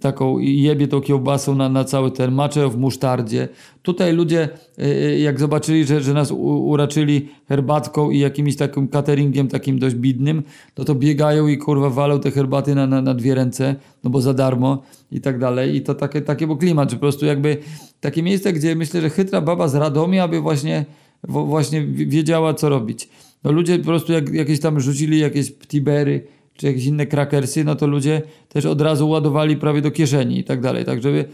taką 0.00 0.38
i 0.38 0.62
jebie 0.62 0.88
tą 0.88 1.00
kiełbasą 1.00 1.54
na, 1.54 1.68
na 1.68 1.84
cały 1.84 2.10
ten, 2.10 2.32
macze 2.32 2.60
ją 2.60 2.70
w 2.70 2.76
musztardzie. 2.76 3.48
Tutaj 3.82 4.12
ludzie, 4.12 4.48
y, 4.78 4.84
y, 4.84 5.18
jak 5.18 5.40
zobaczyli, 5.40 5.84
że, 5.84 6.00
że 6.00 6.14
nas 6.14 6.30
uraczyli 6.40 7.28
herbatką 7.48 8.10
i 8.10 8.18
jakimś 8.18 8.56
takim 8.56 8.88
cateringiem 8.88 9.48
takim 9.48 9.78
dość 9.78 9.94
bidnym, 9.94 10.42
no 10.78 10.84
to 10.84 10.94
biegają 10.94 11.46
i 11.46 11.58
kurwa 11.58 11.90
walą 11.90 12.20
te 12.20 12.30
herbaty 12.30 12.74
na, 12.74 12.86
na, 12.86 13.02
na 13.02 13.14
dwie 13.14 13.34
ręce, 13.34 13.74
no 14.04 14.10
bo 14.10 14.20
za 14.20 14.34
darmo 14.34 14.82
i 15.12 15.20
tak 15.20 15.38
dalej. 15.38 15.76
I 15.76 15.80
to 15.80 15.94
takie, 15.94 16.22
takie 16.22 16.46
był 16.46 16.56
klimat, 16.56 16.90
że 16.90 16.96
po 16.96 17.00
prostu 17.00 17.26
jakby 17.26 17.56
takie 18.00 18.22
miejsce, 18.22 18.52
gdzie 18.52 18.76
myślę, 18.76 19.00
że 19.00 19.10
chytra 19.10 19.40
baba 19.40 19.68
z 19.68 19.74
Radomia 19.74 20.24
aby 20.24 20.40
właśnie, 20.40 20.84
właśnie 21.28 21.82
wi- 21.86 22.06
wiedziała, 22.06 22.54
co 22.54 22.68
robić. 22.68 23.08
No 23.44 23.52
ludzie 23.52 23.78
po 23.78 23.84
prostu 23.84 24.12
jak 24.12 24.28
jakieś 24.34 24.60
tam 24.60 24.80
rzucili 24.80 25.18
jakieś 25.18 25.52
tibery, 25.68 26.26
czy 26.54 26.66
jakieś 26.66 26.84
inne 26.86 27.06
krakersy, 27.06 27.64
no 27.64 27.74
to 27.74 27.86
ludzie 27.86 28.22
też 28.48 28.66
od 28.66 28.80
razu 28.80 29.08
ładowali 29.08 29.56
prawie 29.56 29.80
do 29.80 29.90
kieszeni 29.90 30.38
i 30.38 30.44
tak 30.44 30.60
dalej. 30.60 30.84
Tak, 30.84 31.02
żeby 31.02 31.24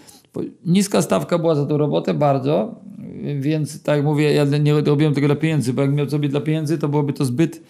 niska 0.66 1.02
stawka 1.02 1.38
była 1.38 1.54
za 1.54 1.66
tą 1.66 1.76
robotę 1.78 2.14
bardzo, 2.14 2.80
więc 3.40 3.82
tak 3.82 3.96
jak 3.96 4.04
mówię, 4.04 4.32
ja 4.32 4.44
nie 4.44 4.80
robiłem 4.80 5.14
tego 5.14 5.26
dla 5.26 5.36
pieniędzy, 5.36 5.72
bo 5.72 5.82
jak 5.82 5.92
miał 5.94 6.10
sobie 6.10 6.28
dla 6.28 6.40
pieniędzy, 6.40 6.78
to 6.78 6.88
byłoby 6.88 7.12
to 7.12 7.24
zbyt 7.24 7.62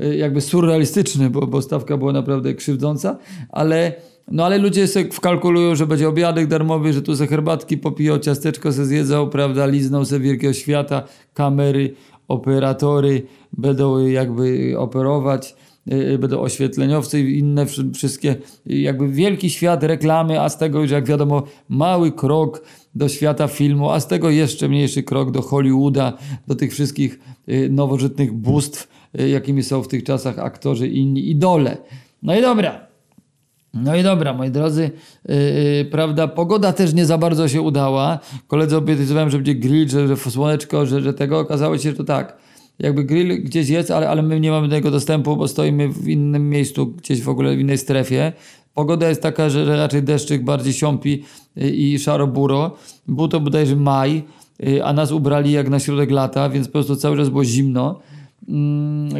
y, 0.00 0.16
jakby 0.16 0.40
surrealistyczne, 0.40 1.30
bo, 1.30 1.46
bo 1.46 1.62
stawka 1.62 1.96
była 1.96 2.12
naprawdę 2.12 2.54
krzywdząca, 2.54 3.18
ale 3.48 3.92
no 4.30 4.44
ale 4.44 4.58
ludzie 4.58 4.86
sobie 4.86 5.10
wkalkulują, 5.12 5.74
że 5.74 5.86
będzie 5.86 6.08
obiadek 6.08 6.46
darmowy, 6.46 6.92
że 6.92 7.02
tu 7.02 7.14
ze 7.14 7.26
herbatki 7.26 7.78
popiją, 7.78 8.18
ciasteczko 8.18 8.72
se 8.72 8.86
zjedzą, 8.86 9.30
prawda, 9.30 9.66
lizną 9.66 10.04
se 10.04 10.20
wielkiego 10.20 10.52
świata, 10.52 11.02
kamery, 11.34 11.94
operatory 12.28 13.22
będą 13.52 14.06
jakby 14.06 14.74
operować, 14.78 15.56
y, 15.92 16.18
będą 16.18 16.40
oświetleniowcy 16.40 17.20
i 17.20 17.38
inne 17.38 17.66
wszy- 17.66 17.90
wszystkie, 17.94 18.36
y, 18.70 18.74
jakby 18.76 19.08
wielki 19.08 19.50
świat 19.50 19.82
reklamy, 19.82 20.40
a 20.40 20.48
z 20.48 20.58
tego 20.58 20.80
już 20.82 20.90
jak 20.90 21.06
wiadomo 21.06 21.42
mały 21.68 22.12
krok 22.12 22.62
do 22.94 23.08
świata 23.08 23.48
filmu, 23.48 23.90
a 23.90 24.00
z 24.00 24.06
tego 24.08 24.30
jeszcze 24.30 24.68
mniejszy 24.68 25.02
krok 25.02 25.30
do 25.30 25.42
Hollywooda, 25.42 26.12
do 26.46 26.54
tych 26.54 26.72
wszystkich 26.72 27.18
y, 27.48 27.68
nowożytnych 27.70 28.32
bóstw, 28.32 28.88
y, 29.20 29.28
jakimi 29.28 29.62
są 29.62 29.82
w 29.82 29.88
tych 29.88 30.04
czasach 30.04 30.38
aktorzy 30.38 30.88
i 30.88 30.98
inni 30.98 31.30
idole. 31.30 31.76
No 32.22 32.38
i 32.38 32.42
dobra. 32.42 32.85
No 33.82 33.96
i 33.96 34.02
dobra, 34.02 34.32
moi 34.32 34.50
drodzy, 34.50 34.90
yy, 35.28 35.34
prawda, 35.90 36.28
pogoda 36.28 36.72
też 36.72 36.94
nie 36.94 37.06
za 37.06 37.18
bardzo 37.18 37.48
się 37.48 37.60
udała. 37.62 38.18
Koledzy 38.46 38.76
obiecywałem, 38.76 39.30
że 39.30 39.36
będzie 39.38 39.54
grill, 39.54 39.88
że, 39.88 40.08
że 40.08 40.16
słoneczko, 40.16 40.86
że, 40.86 41.00
że 41.00 41.14
tego. 41.14 41.38
Okazało 41.38 41.78
się, 41.78 41.90
że 41.90 41.96
to 41.96 42.04
tak. 42.04 42.36
Jakby 42.78 43.04
grill 43.04 43.44
gdzieś 43.44 43.68
jest, 43.68 43.90
ale, 43.90 44.08
ale 44.08 44.22
my 44.22 44.40
nie 44.40 44.50
mamy 44.50 44.68
do 44.68 44.74
niego 44.76 44.90
dostępu, 44.90 45.36
bo 45.36 45.48
stoimy 45.48 45.88
w 45.88 46.08
innym 46.08 46.50
miejscu, 46.50 46.86
gdzieś 46.86 47.22
w 47.22 47.28
ogóle 47.28 47.56
w 47.56 47.60
innej 47.60 47.78
strefie. 47.78 48.32
Pogoda 48.74 49.08
jest 49.08 49.22
taka, 49.22 49.50
że 49.50 49.76
raczej 49.76 50.02
deszczyk 50.02 50.44
bardziej 50.44 50.72
siąpi 50.72 51.24
i 51.56 51.98
szaro-buro. 51.98 52.76
Był 53.08 53.28
to 53.28 53.40
bodajże 53.40 53.76
maj, 53.76 54.24
yy, 54.60 54.84
a 54.84 54.92
nas 54.92 55.12
ubrali 55.12 55.52
jak 55.52 55.68
na 55.68 55.78
środek 55.78 56.10
lata, 56.10 56.48
więc 56.48 56.66
po 56.66 56.72
prostu 56.72 56.96
cały 56.96 57.16
czas 57.16 57.28
było 57.28 57.44
zimno 57.44 58.00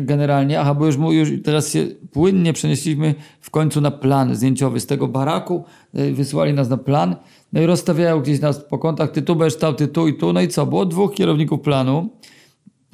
generalnie. 0.03 0.61
Aha, 0.61 0.75
bo 0.75 0.87
już, 0.87 0.97
już 1.11 1.29
teraz 1.45 1.73
się 1.73 1.87
płynnie 2.13 2.53
przenieśliśmy 2.53 3.15
w 3.41 3.51
końcu 3.51 3.81
na 3.81 3.91
plan 3.91 4.35
zdjęciowy. 4.35 4.81
Z 4.81 4.87
tego 4.87 5.09
baraku 5.09 5.65
y, 5.99 6.13
wysłali 6.13 6.53
nas 6.53 6.69
na 6.69 6.77
plan. 6.77 7.17
No 7.53 7.61
i 7.61 7.67
rozstawiają 7.67 8.21
gdzieś 8.21 8.41
nas 8.41 8.65
po 8.65 8.79
kątach, 8.79 9.11
ty 9.11 9.23
tu 9.23 9.37
będziesz 9.37 9.55
stał, 9.55 9.75
ty 9.75 9.89
tu 9.89 10.09
i 10.09 10.15
tu. 10.15 10.33
No 10.33 10.41
i 10.41 10.49
co? 10.49 10.67
Było 10.67 10.87
dwóch 10.87 11.15
kierowników 11.15 11.61
planu. 11.61 12.09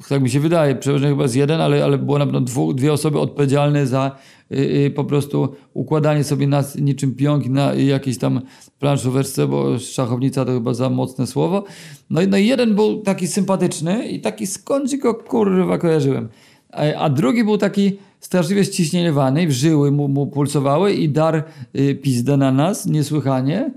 Tak 0.09 0.21
mi 0.21 0.29
się 0.29 0.39
wydaje, 0.39 0.75
przeważnie 0.75 1.07
chyba 1.07 1.27
z 1.27 1.35
jeden, 1.35 1.61
ale, 1.61 1.83
ale 1.83 1.97
było 1.97 2.19
na 2.19 2.25
pewno 2.25 2.41
dwie 2.73 2.93
osoby 2.93 3.19
odpowiedzialne 3.19 3.87
za 3.87 4.15
y, 4.51 4.55
y, 4.55 4.91
po 4.95 5.03
prostu 5.03 5.49
układanie 5.73 6.23
sobie 6.23 6.47
nas 6.47 6.75
niczym 6.75 7.15
pionki 7.15 7.49
na 7.49 7.73
jakiejś 7.73 8.17
tam 8.17 8.41
planszóweczce, 8.83 9.47
bo 9.47 9.79
szachownica 9.79 10.45
to 10.45 10.51
chyba 10.51 10.73
za 10.73 10.89
mocne 10.89 11.27
słowo. 11.27 11.63
No 12.09 12.21
i, 12.21 12.27
no 12.27 12.37
jeden 12.37 12.75
był 12.75 13.01
taki 13.01 13.27
sympatyczny 13.27 14.07
i 14.07 14.21
taki 14.21 14.47
skądś 14.47 14.95
go 14.95 15.13
kurwa 15.15 15.77
kojarzyłem. 15.77 16.29
A, 16.71 16.93
a 16.93 17.09
drugi 17.09 17.43
był 17.43 17.57
taki 17.57 17.97
straszliwie 18.19 18.65
ściśnieniowany, 18.65 19.51
żyły 19.51 19.91
mu, 19.91 20.07
mu 20.07 20.27
pulsowały 20.27 20.93
i 20.93 21.09
dar 21.09 21.43
y, 21.75 21.95
pizdę 21.95 22.37
na 22.37 22.51
nas, 22.51 22.85
niesłychanie. 22.85 23.71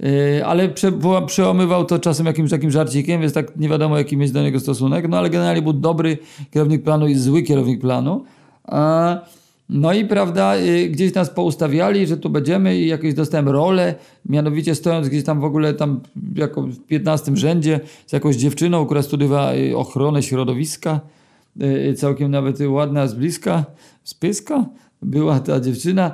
Yy, 0.00 0.46
ale 0.46 0.68
prze, 0.68 0.92
przełamywał 1.26 1.84
to 1.84 1.98
czasem 1.98 2.26
jakimś 2.26 2.50
takim 2.50 2.70
żarcikiem, 2.70 3.20
więc 3.20 3.32
tak 3.32 3.56
nie 3.56 3.68
wiadomo 3.68 3.98
jaki 3.98 4.16
mieć 4.16 4.30
do 4.30 4.42
niego 4.42 4.60
stosunek, 4.60 5.08
no 5.08 5.18
ale 5.18 5.30
generalnie 5.30 5.62
był 5.62 5.72
dobry 5.72 6.18
kierownik 6.50 6.82
planu 6.82 7.08
i 7.08 7.14
zły 7.14 7.42
kierownik 7.42 7.80
planu. 7.80 8.24
A, 8.64 9.18
no 9.70 9.92
i 9.92 10.04
prawda, 10.04 10.56
yy, 10.56 10.88
gdzieś 10.88 11.14
nas 11.14 11.30
poustawiali, 11.30 12.06
że 12.06 12.16
tu 12.16 12.30
będziemy 12.30 12.78
i 12.78 12.86
jakieś 12.86 13.14
dostałem 13.14 13.48
rolę, 13.48 13.94
mianowicie 14.28 14.74
stojąc 14.74 15.08
gdzieś 15.08 15.24
tam 15.24 15.40
w 15.40 15.44
ogóle 15.44 15.74
tam 15.74 16.00
jako 16.34 16.62
w 16.62 16.78
15 16.86 17.36
rzędzie 17.36 17.80
z 18.06 18.12
jakąś 18.12 18.36
dziewczyną, 18.36 18.86
która 18.86 19.02
studiowała 19.02 19.54
yy, 19.54 19.76
ochronę 19.76 20.22
środowiska, 20.22 21.00
yy, 21.56 21.94
całkiem 21.94 22.30
nawet 22.30 22.58
ładna 22.68 23.06
z 23.06 23.14
bliska, 23.14 23.64
z 24.04 24.14
pyska, 24.14 24.64
była 25.02 25.40
ta 25.40 25.60
dziewczyna. 25.60 26.12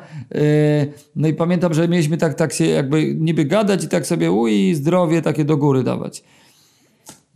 No 1.16 1.28
i 1.28 1.34
pamiętam, 1.34 1.74
że 1.74 1.88
mieliśmy 1.88 2.16
tak, 2.16 2.34
tak 2.34 2.52
się 2.52 2.66
jakby 2.66 3.14
niby 3.14 3.44
gadać 3.44 3.84
i 3.84 3.88
tak 3.88 4.06
sobie 4.06 4.32
uj, 4.32 4.74
zdrowie 4.74 5.22
takie 5.22 5.44
do 5.44 5.56
góry 5.56 5.82
dawać. 5.82 6.24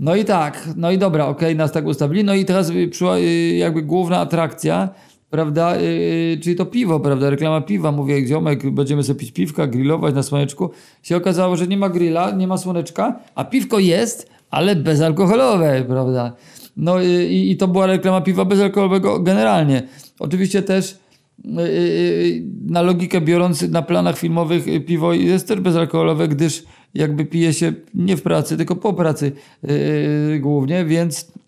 No 0.00 0.16
i 0.16 0.24
tak, 0.24 0.68
no 0.76 0.90
i 0.90 0.98
dobra, 0.98 1.26
okej, 1.26 1.56
nas 1.56 1.72
tak 1.72 1.86
ustawili. 1.86 2.24
No 2.24 2.34
i 2.34 2.44
teraz 2.44 2.72
przyszła 2.90 3.18
y, 3.18 3.56
jakby 3.56 3.82
główna 3.82 4.18
atrakcja, 4.18 4.88
prawda, 5.30 5.76
yy, 5.76 6.38
czyli 6.42 6.56
to 6.56 6.66
piwo, 6.66 7.00
prawda, 7.00 7.30
reklama 7.30 7.60
piwa. 7.60 7.92
Mówię, 7.92 8.26
ziomek, 8.26 8.70
będziemy 8.70 9.02
sobie 9.02 9.20
pić 9.20 9.32
piwka, 9.32 9.66
grillować 9.66 10.14
na 10.14 10.22
słoneczku. 10.22 10.70
Się 11.02 11.16
okazało, 11.16 11.56
że 11.56 11.66
nie 11.66 11.76
ma 11.76 11.88
grilla, 11.88 12.30
nie 12.30 12.46
ma 12.46 12.58
słoneczka, 12.58 13.20
a 13.34 13.44
piwko 13.44 13.78
jest, 13.78 14.30
ale 14.50 14.76
bezalkoholowe, 14.76 15.84
prawda. 15.88 16.32
No 16.76 17.02
i, 17.02 17.56
to 17.58 17.68
była 17.68 17.86
reklama 17.86 18.20
piwa 18.20 18.44
bezalkoholowego 18.44 19.20
generalnie. 19.20 19.82
Oczywiście 20.18 20.62
też 20.62 20.92
y, 20.92 21.60
y, 21.60 22.42
na 22.66 22.82
logikę 22.82 23.20
biorąc, 23.20 23.62
na 23.62 23.82
planach 23.82 24.18
filmowych 24.18 24.64
piwo 24.86 25.12
jest 25.12 25.48
też 25.48 25.60
bezalkoholowe, 25.60 26.28
gdyż 26.28 26.64
jakby 26.94 27.24
pije 27.24 27.52
się 27.52 27.72
nie 27.94 28.16
w 28.16 28.22
pracy, 28.22 28.56
tylko 28.56 28.76
po 28.76 28.92
pracy 28.92 29.32
yy, 29.62 30.38
głównie, 30.40 30.84
więc 30.84 31.32
yy, 31.34 31.39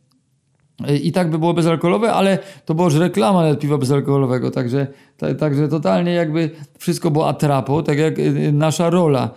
i 1.03 1.13
tak 1.13 1.31
by 1.31 1.39
było 1.39 1.55
bezalkoholowe, 1.55 2.13
ale 2.13 2.39
to 2.65 2.75
była 2.75 2.85
już 2.85 2.97
reklama 2.97 3.43
nawet 3.43 3.61
piwa 3.61 3.79
bezalkoholowego, 3.79 4.51
także, 4.51 4.87
ta, 5.17 5.35
także 5.35 5.69
totalnie 5.69 6.13
jakby 6.13 6.51
wszystko 6.79 7.11
było 7.11 7.29
atrapo, 7.29 7.83
tak 7.83 7.99
jak 7.99 8.19
yy, 8.19 8.53
nasza 8.53 8.91
rola 8.91 9.31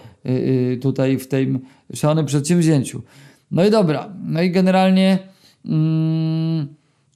tutaj 0.81 1.17
w 1.17 1.27
tym 1.27 1.59
szalonym 1.93 2.25
przedsięwzięciu. 2.25 3.01
No 3.51 3.65
i 3.65 3.71
dobra, 3.71 4.09
no 4.27 4.41
i 4.41 4.51
generalnie 4.51 5.19
mm, 5.65 6.67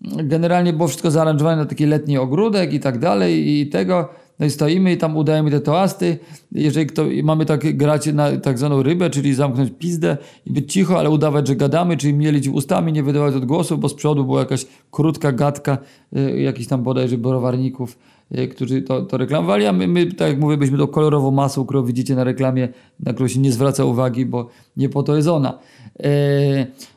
generalnie 0.02 0.74
było 0.74 0.88
wszystko 0.88 1.12
zaaranżowane 1.12 1.58
na 1.58 1.66
taki 1.66 1.86
letni 1.86 2.18
ogródek 2.18 2.74
i 2.74 2.80
tak 2.80 3.00
dalej 3.00 3.60
i 3.60 3.68
tego 3.68 4.10
no 4.40 4.46
i 4.46 4.50
stoimy 4.50 4.92
i 4.94 4.98
tam 4.98 5.18
udajemy 5.18 5.52
te 5.52 5.60
toasty. 5.60 6.20
Jeżeli 6.52 6.88
kto, 6.88 7.06
mamy 7.24 7.46
tak 7.46 7.78
grać 7.78 8.06
na 8.14 8.38
tak 8.38 8.58
zwaną 8.58 8.84
rybę, 8.84 9.10
czyli 9.10 9.34
zamknąć 9.34 9.72
pizdę 9.80 10.18
i 10.46 10.54
być 10.54 10.74
cicho, 10.74 11.00
ale 11.00 11.10
udawać, 11.10 11.48
że 11.48 11.56
gadamy, 11.56 11.98
czyli 11.98 12.14
mielić 12.14 12.48
ustami, 12.48 12.94
nie 12.94 13.04
wydawać 13.04 13.36
odgłosów, 13.36 13.80
bo 13.80 13.90
z 13.90 13.94
przodu 13.94 14.26
była 14.26 14.40
jakaś 14.40 14.66
krótka 14.92 15.32
gadka 15.32 15.78
y, 16.18 16.42
jakichś 16.42 16.68
tam 16.68 16.84
bodajże 16.84 17.18
borowarników, 17.18 17.98
y, 18.38 18.48
którzy 18.48 18.82
to, 18.82 19.02
to 19.02 19.18
reklamowali, 19.18 19.66
a 19.66 19.74
my, 19.74 19.88
my, 19.88 20.06
tak 20.06 20.30
jak 20.30 20.40
mówię, 20.40 20.58
byliśmy 20.58 20.78
tą 20.78 20.88
kolorową 20.88 21.32
masą, 21.32 21.66
którą 21.66 21.84
widzicie 21.84 22.16
na 22.16 22.24
reklamie, 22.24 22.70
na 23.00 23.14
którą 23.14 23.28
się 23.28 23.40
nie 23.40 23.52
zwraca 23.52 23.86
uwagi, 23.86 24.26
bo 24.26 24.50
nie 24.78 24.90
po 24.90 25.04
to 25.04 25.16
jest 25.16 25.28
ona. 25.28 25.60
E, 26.04 26.10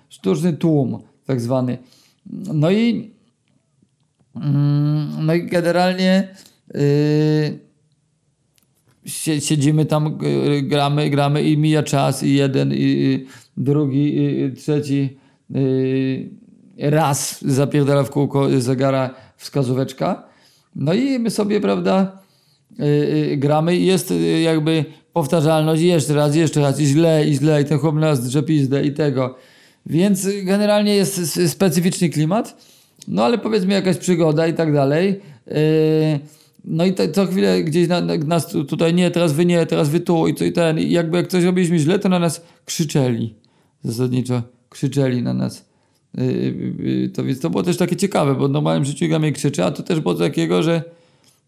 sztuczny 0.08 0.52
tłum, 0.52 0.99
tak 1.26 1.40
zwany. 1.40 1.78
No 2.54 2.70
i, 2.70 3.11
mm, 4.37 5.26
no 5.26 5.34
i 5.34 5.46
generalnie 5.46 6.28
siedzimy 9.41 9.87
tam, 9.87 10.19
yy, 10.23 10.62
gramy, 10.62 11.11
gramy 11.11 11.43
i 11.43 11.59
mija 11.59 11.83
czas 11.83 12.23
i 12.23 12.35
jeden, 12.35 12.73
i 12.75 13.25
drugi, 13.57 14.19
i 14.19 14.52
trzeci 14.52 15.19
yy, 15.50 16.31
raz 16.79 17.45
zapierdala 17.45 18.02
w 18.02 18.11
kółko 18.11 18.61
zegara 18.61 19.14
wskazóweczka. 19.37 20.25
No 20.76 20.95
i 20.95 21.19
my 21.19 21.31
sobie, 21.31 21.61
prawda, 21.61 22.19
gramy 23.37 23.76
i 23.76 23.87
jest 23.87 24.14
jakby 24.43 24.85
powtarzalność 25.12 25.83
jeszcze 25.83 26.14
raz, 26.14 26.37
jeszcze 26.37 26.61
raz 26.61 26.81
i 26.81 26.87
źle, 26.87 27.29
i 27.29 27.35
źle 27.35 27.62
i 27.62 27.64
ten 27.64 27.79
chłop 27.79 27.95
nas 27.95 28.29
drze 28.29 28.43
i 28.85 28.93
tego. 28.93 29.35
Więc 29.87 30.29
generalnie 30.43 30.95
jest 30.95 31.41
specyficzny 31.50 32.09
klimat, 32.09 32.57
no 33.09 33.25
ale 33.25 33.38
powiedzmy 33.38 33.75
jakaś 33.75 33.97
przygoda 33.97 34.47
i 34.47 34.55
tak 34.55 34.73
dalej. 34.73 35.21
No 36.64 36.85
i 36.85 36.92
te, 36.92 37.09
co 37.09 37.26
chwilę 37.26 37.64
gdzieś 37.64 37.88
na, 37.88 38.00
na, 38.00 38.16
nas 38.16 38.52
tutaj 38.69 38.95
nie, 38.95 39.11
teraz 39.11 39.33
wy 39.33 39.47
nie, 39.47 39.66
teraz 39.66 39.88
wy 39.88 40.00
tu 40.00 40.28
i 40.28 40.35
co 40.35 40.45
i 40.45 40.52
ten. 40.52 40.78
I 40.78 40.90
jakby 40.90 41.16
jak 41.16 41.27
coś 41.27 41.44
robiliśmy 41.44 41.79
źle, 41.79 41.98
to 41.98 42.09
na 42.09 42.18
nas 42.18 42.42
krzyczeli. 42.64 43.35
Zasadniczo 43.85 44.42
krzyczeli 44.68 45.22
na 45.22 45.35
nas. 45.35 45.68
Yy, 46.14 46.25
yy, 46.79 47.09
to 47.09 47.25
więc 47.25 47.40
to 47.40 47.51
było 47.51 47.62
też 47.62 47.77
takie 47.77 47.96
ciekawe, 47.96 48.35
bo 48.35 48.48
w 48.48 48.51
normalnym 48.51 48.85
życiu 48.85 49.09
gra 49.09 49.31
krzyczy, 49.33 49.64
a 49.64 49.70
to 49.70 49.83
też 49.83 50.01
było 50.01 50.14
takiego, 50.14 50.62
że 50.62 50.83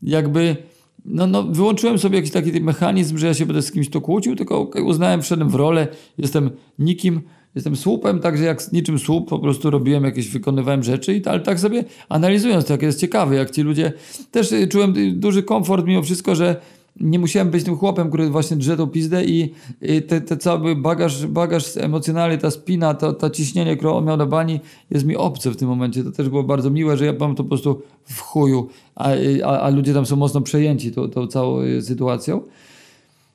jakby 0.02 0.56
no, 1.04 1.26
no, 1.26 1.42
wyłączyłem 1.42 1.98
sobie 1.98 2.16
jakiś 2.16 2.32
taki 2.32 2.60
mechanizm, 2.60 3.18
że 3.18 3.26
ja 3.26 3.34
się 3.34 3.46
będę 3.46 3.62
z 3.62 3.72
kimś 3.72 3.90
to 3.90 4.00
kłócił, 4.00 4.36
tylko 4.36 4.70
uznałem, 4.84 5.22
wszedłem 5.22 5.50
w 5.50 5.54
rolę, 5.54 5.88
jestem 6.18 6.50
nikim, 6.78 7.20
Jestem 7.54 7.76
słupem, 7.76 8.20
także 8.20 8.44
jak 8.44 8.72
niczym 8.72 8.98
słup 8.98 9.28
po 9.28 9.38
prostu 9.38 9.70
robiłem 9.70 10.04
jakieś, 10.04 10.28
wykonywałem 10.28 10.82
rzeczy, 10.82 11.16
i 11.16 11.24
ale 11.24 11.40
tak 11.40 11.60
sobie 11.60 11.84
analizując 12.08 12.64
to, 12.64 12.72
jak 12.72 12.82
jest 12.82 13.00
ciekawe, 13.00 13.36
jak 13.36 13.50
ci 13.50 13.62
ludzie, 13.62 13.92
też 14.30 14.52
y, 14.52 14.68
czułem 14.68 14.96
y, 14.96 15.12
duży 15.12 15.42
komfort 15.42 15.86
mimo 15.86 16.02
wszystko, 16.02 16.34
że 16.34 16.56
nie 17.00 17.18
musiałem 17.18 17.50
być 17.50 17.64
tym 17.64 17.76
chłopem, 17.76 18.08
który 18.08 18.30
właśnie 18.30 18.56
drze 18.56 18.86
pizdę 18.92 19.24
i, 19.24 19.52
i 19.82 20.02
te, 20.02 20.20
te 20.20 20.36
cały 20.36 20.76
bagaż, 20.76 21.26
bagaż 21.26 21.76
emocjonalny, 21.76 22.38
ta 22.38 22.50
spina, 22.50 22.94
to, 22.94 23.12
to 23.12 23.30
ciśnienie, 23.30 23.76
które 23.76 24.02
miał 24.02 24.16
na 24.16 24.26
bani 24.26 24.60
jest 24.90 25.06
mi 25.06 25.16
obce 25.16 25.50
w 25.50 25.56
tym 25.56 25.68
momencie. 25.68 26.04
To 26.04 26.12
też 26.12 26.28
było 26.28 26.42
bardzo 26.42 26.70
miłe, 26.70 26.96
że 26.96 27.06
ja 27.06 27.12
mam 27.20 27.34
to 27.34 27.42
po 27.42 27.48
prostu 27.48 27.82
w 28.04 28.20
chuju, 28.20 28.68
a, 28.94 29.08
a, 29.44 29.60
a 29.60 29.70
ludzie 29.70 29.94
tam 29.94 30.06
są 30.06 30.16
mocno 30.16 30.40
przejęci 30.40 30.92
tą, 30.92 31.10
tą 31.10 31.26
całą 31.26 31.60
y, 31.60 31.82
sytuacją. 31.82 32.40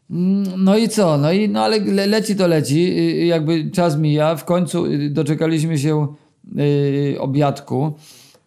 Mm, 0.10 0.63
no 0.63 0.78
i 0.78 0.89
co? 0.89 1.17
No 1.17 1.32
i 1.32 1.50
no 1.50 1.63
ale 1.63 1.80
le, 1.80 2.08
leci 2.08 2.36
to 2.36 2.48
leci, 2.48 2.80
y, 2.80 3.24
y, 3.24 3.26
jakby 3.26 3.72
czas 3.72 3.98
mija. 3.98 4.36
W 4.36 4.45
końcu 4.45 4.86
y, 4.86 5.10
doczekaliśmy 5.10 5.78
się 5.78 6.08
yy, 6.56 7.19
obiadku, 7.19 7.93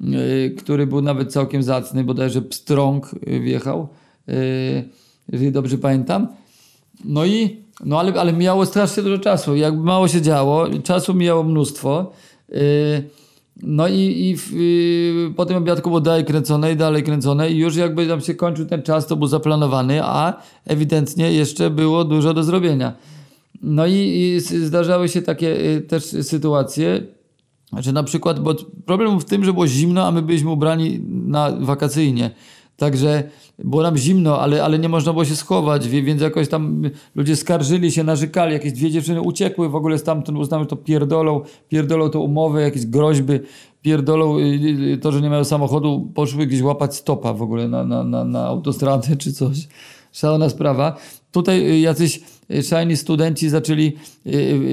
yy, 0.00 0.54
który 0.58 0.86
był 0.86 1.02
nawet 1.02 1.32
całkiem 1.32 1.62
zacny, 1.62 2.04
bodajże 2.04 2.42
pstrąg 2.42 3.10
wjechał, 3.26 3.88
yy, 4.26 4.34
jeżeli 5.32 5.52
dobrze 5.52 5.78
pamiętam. 5.78 6.28
No 7.04 7.24
i, 7.24 7.56
no 7.84 8.00
ale, 8.00 8.20
ale 8.20 8.32
mijało 8.32 8.66
strasznie 8.66 9.02
dużo 9.02 9.18
czasu. 9.18 9.56
Jakby 9.56 9.84
mało 9.84 10.08
się 10.08 10.22
działo, 10.22 10.68
czasu 10.82 11.14
mijało 11.14 11.42
mnóstwo. 11.42 12.12
Yy, 12.48 12.58
no 13.56 13.88
i, 13.88 14.28
i 14.28 14.36
w, 14.36 14.52
y, 14.52 15.34
po 15.36 15.46
tym 15.46 15.56
obiadku 15.56 15.90
było 15.90 16.00
dalej 16.00 16.24
kręcone 16.24 16.72
i 16.72 16.76
dalej 16.76 17.02
kręcone 17.02 17.50
i 17.50 17.58
już 17.58 17.76
jakby 17.76 18.06
tam 18.06 18.20
się 18.20 18.34
kończył 18.34 18.66
ten 18.66 18.82
czas, 18.82 19.06
to 19.06 19.16
był 19.16 19.26
zaplanowany, 19.26 20.04
a 20.04 20.42
ewidentnie 20.66 21.32
jeszcze 21.32 21.70
było 21.70 22.04
dużo 22.04 22.34
do 22.34 22.44
zrobienia. 22.44 22.92
No 23.62 23.86
i, 23.86 23.92
i 23.92 24.40
zdarzały 24.40 25.08
się 25.08 25.22
takie 25.22 25.76
y, 25.76 25.80
też 25.80 26.04
sytuacje, 26.04 27.06
że 27.78 27.92
na 27.92 28.02
przykład, 28.02 28.40
bo 28.40 28.54
problem 28.86 29.20
w 29.20 29.24
tym, 29.24 29.44
że 29.44 29.52
było 29.52 29.66
zimno, 29.66 30.06
a 30.06 30.10
my 30.10 30.22
byliśmy 30.22 30.50
ubrani 30.50 31.00
na 31.08 31.50
wakacyjnie. 31.60 32.30
Także 32.76 33.30
było 33.64 33.82
nam 33.82 33.96
zimno, 33.96 34.40
ale, 34.40 34.64
ale 34.64 34.78
nie 34.78 34.88
można 34.88 35.12
było 35.12 35.24
się 35.24 35.36
schować, 35.36 35.88
więc 35.88 36.22
jakoś 36.22 36.48
tam 36.48 36.82
ludzie 37.14 37.36
skarżyli 37.36 37.92
się, 37.92 38.04
narzekali, 38.04 38.52
jakieś 38.52 38.72
dwie 38.72 38.90
dziewczyny 38.90 39.20
uciekły 39.20 39.68
w 39.68 39.74
ogóle 39.74 39.98
stamtąd, 39.98 40.38
uznały 40.38 40.66
to 40.66 40.76
pierdolą, 40.76 41.40
pierdolą 41.68 42.08
to 42.08 42.20
umowę, 42.20 42.62
jakieś 42.62 42.86
groźby, 42.86 43.40
pierdolą 43.82 44.38
y, 44.38 44.42
y, 44.92 44.98
to, 44.98 45.12
że 45.12 45.20
nie 45.20 45.30
mają 45.30 45.44
samochodu, 45.44 46.10
poszły 46.14 46.46
gdzieś 46.46 46.62
łapać 46.62 46.96
stopa 46.96 47.32
w 47.32 47.42
ogóle 47.42 47.68
na, 47.68 47.84
na, 47.84 48.04
na, 48.04 48.24
na 48.24 48.46
autostradę 48.46 49.16
czy 49.16 49.32
coś. 49.32 49.68
Szalona 50.12 50.48
sprawa. 50.48 50.96
Tutaj 51.32 51.70
y, 51.70 51.80
jacyś 51.80 52.20
szajni 52.62 52.96
studenci 52.96 53.48
zaczęli 53.48 53.92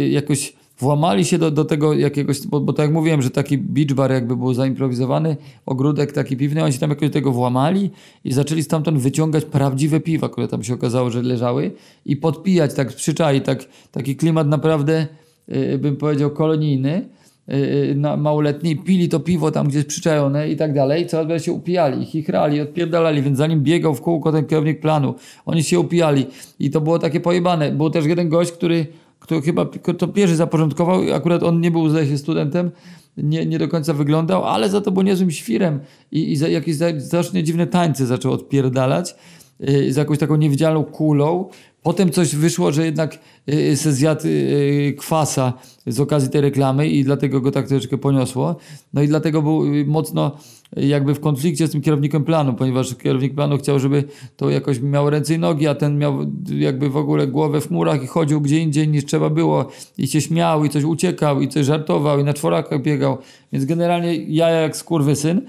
jakoś 0.10 0.54
włamali 0.80 1.26
się 1.26 1.38
do, 1.38 1.52
do 1.52 1.66
tego 1.66 1.94
jakiegoś, 1.94 2.48
bo, 2.48 2.60
bo 2.60 2.74
tak 2.74 2.84
jak 2.84 2.94
mówiłem, 2.94 3.22
że 3.22 3.30
taki 3.30 3.58
beach 3.58 3.94
bar 3.94 4.12
jakby 4.12 4.36
był 4.36 4.54
zaimprowizowany, 4.54 5.38
ogródek 5.66 6.12
taki 6.12 6.38
piwny, 6.38 6.64
oni 6.64 6.74
się 6.74 6.80
tam 6.80 6.90
jakoś 6.90 7.10
do 7.10 7.14
tego 7.14 7.32
włamali 7.32 7.90
i 8.24 8.34
zaczęli 8.34 8.64
stamtąd 8.64 8.98
wyciągać 8.98 9.46
prawdziwe 9.46 10.00
piwa, 10.00 10.30
które 10.30 10.48
tam 10.48 10.64
się 10.64 10.74
okazało, 10.74 11.10
że 11.10 11.22
leżały 11.22 11.72
i 12.06 12.18
podpijać 12.18 12.74
tak 12.74 12.88
przyczai, 12.88 13.42
tak, 13.42 13.66
taki 13.92 14.16
klimat 14.16 14.48
naprawdę, 14.48 15.08
yy, 15.48 15.78
bym 15.78 15.96
powiedział, 15.96 16.32
kolonijny, 16.32 17.10
yy, 17.48 17.96
na 17.96 18.18
małoletni, 18.18 18.78
pili 18.78 19.10
to 19.10 19.20
piwo 19.20 19.52
tam 19.52 19.68
gdzieś 19.68 19.86
przyczajone 19.86 20.50
i 20.50 20.56
tak 20.56 20.74
dalej, 20.74 21.08
coraz 21.08 21.28
bardziej 21.28 21.46
się 21.46 21.54
upijali, 21.54 22.06
chichrali, 22.06 22.62
odpierdalali, 22.62 23.22
więc 23.22 23.38
zanim 23.38 23.64
biegał 23.64 23.96
w 23.96 24.02
kółko 24.02 24.32
ten 24.32 24.46
kierownik 24.46 24.80
planu, 24.80 25.16
oni 25.46 25.64
się 25.64 25.80
upijali 25.80 26.26
i 26.60 26.70
to 26.70 26.82
było 26.82 27.00
takie 27.00 27.20
pojebane. 27.20 27.72
Był 27.72 27.90
też 27.90 28.06
jeden 28.06 28.30
gość, 28.30 28.52
który 28.52 28.88
kto 29.30 29.42
chyba 29.42 29.66
to 29.98 30.08
pierwszy 30.08 30.36
zaporządkował, 30.36 31.02
akurat 31.14 31.44
on 31.44 31.62
nie 31.62 31.72
był, 31.72 31.90
zdaje 31.90 32.08
się, 32.08 32.18
studentem, 32.18 32.72
nie, 33.18 33.46
nie 33.46 33.60
do 33.60 33.68
końca 33.68 33.94
wyglądał, 33.94 34.46
ale 34.46 34.70
za 34.70 34.82
to 34.82 34.92
był 34.92 35.04
niezłym 35.04 35.32
świrem 35.32 35.80
i, 36.12 36.32
i 36.32 36.36
za, 36.36 36.48
jakieś 36.48 36.76
strasznie 37.00 37.44
dziwne 37.44 37.68
tańce 37.68 38.06
zaczął 38.06 38.32
odpierdalać 38.34 39.16
yy, 39.60 39.94
z 39.94 39.96
jakąś 39.96 40.18
taką 40.18 40.36
niewidzialną 40.36 40.84
kulą. 40.84 41.50
Potem 41.84 42.12
coś 42.12 42.36
wyszło, 42.36 42.72
że 42.72 42.86
jednak 42.86 43.20
yy, 43.48 43.78
se 43.78 43.94
zjadł 43.94 44.28
yy, 44.28 44.94
kwasa 44.98 45.54
z 45.88 46.00
okazji 46.00 46.30
tej 46.30 46.42
reklamy 46.42 46.88
i 46.88 47.04
dlatego 47.04 47.42
go 47.42 47.52
tak 47.52 47.68
troszeczkę 47.68 47.98
poniosło. 47.98 48.56
No 48.94 49.02
i 49.02 49.08
dlatego 49.08 49.42
był 49.42 49.64
mocno 49.86 50.38
jakby 50.78 51.16
w 51.16 51.20
konflikcie 51.20 51.68
z 51.68 51.72
tym 51.72 51.82
kierownikiem 51.82 52.24
planu, 52.24 52.54
ponieważ 52.54 52.96
kierownik 52.96 53.36
planu 53.36 53.58
chciał, 53.58 53.80
żeby 53.80 54.04
to 54.38 54.50
jakoś 54.50 54.80
miało 54.80 55.10
ręce 55.10 55.34
i 55.34 55.40
nogi, 55.40 55.68
a 55.68 55.76
ten 55.76 55.98
miał 55.98 56.26
jakby 56.58 56.90
w 56.90 56.98
ogóle 56.98 57.28
głowę 57.28 57.62
w 57.62 57.68
chmurach 57.68 58.04
i 58.04 58.08
chodził 58.08 58.42
gdzie 58.42 58.60
indziej 58.60 58.88
niż 58.88 59.06
trzeba 59.06 59.30
było 59.30 59.70
i 59.98 60.08
się 60.08 60.22
śmiał 60.22 60.66
i 60.66 60.70
coś 60.70 60.84
uciekał 60.84 61.42
i 61.42 61.48
coś 61.48 61.66
żartował 61.66 62.20
i 62.20 62.24
na 62.24 62.34
czworakach 62.34 62.82
biegał. 62.82 63.18
Więc 63.54 63.66
generalnie 63.66 64.16
ja 64.16 64.50
jak 64.50 64.78
skurwysyn. 64.78 65.42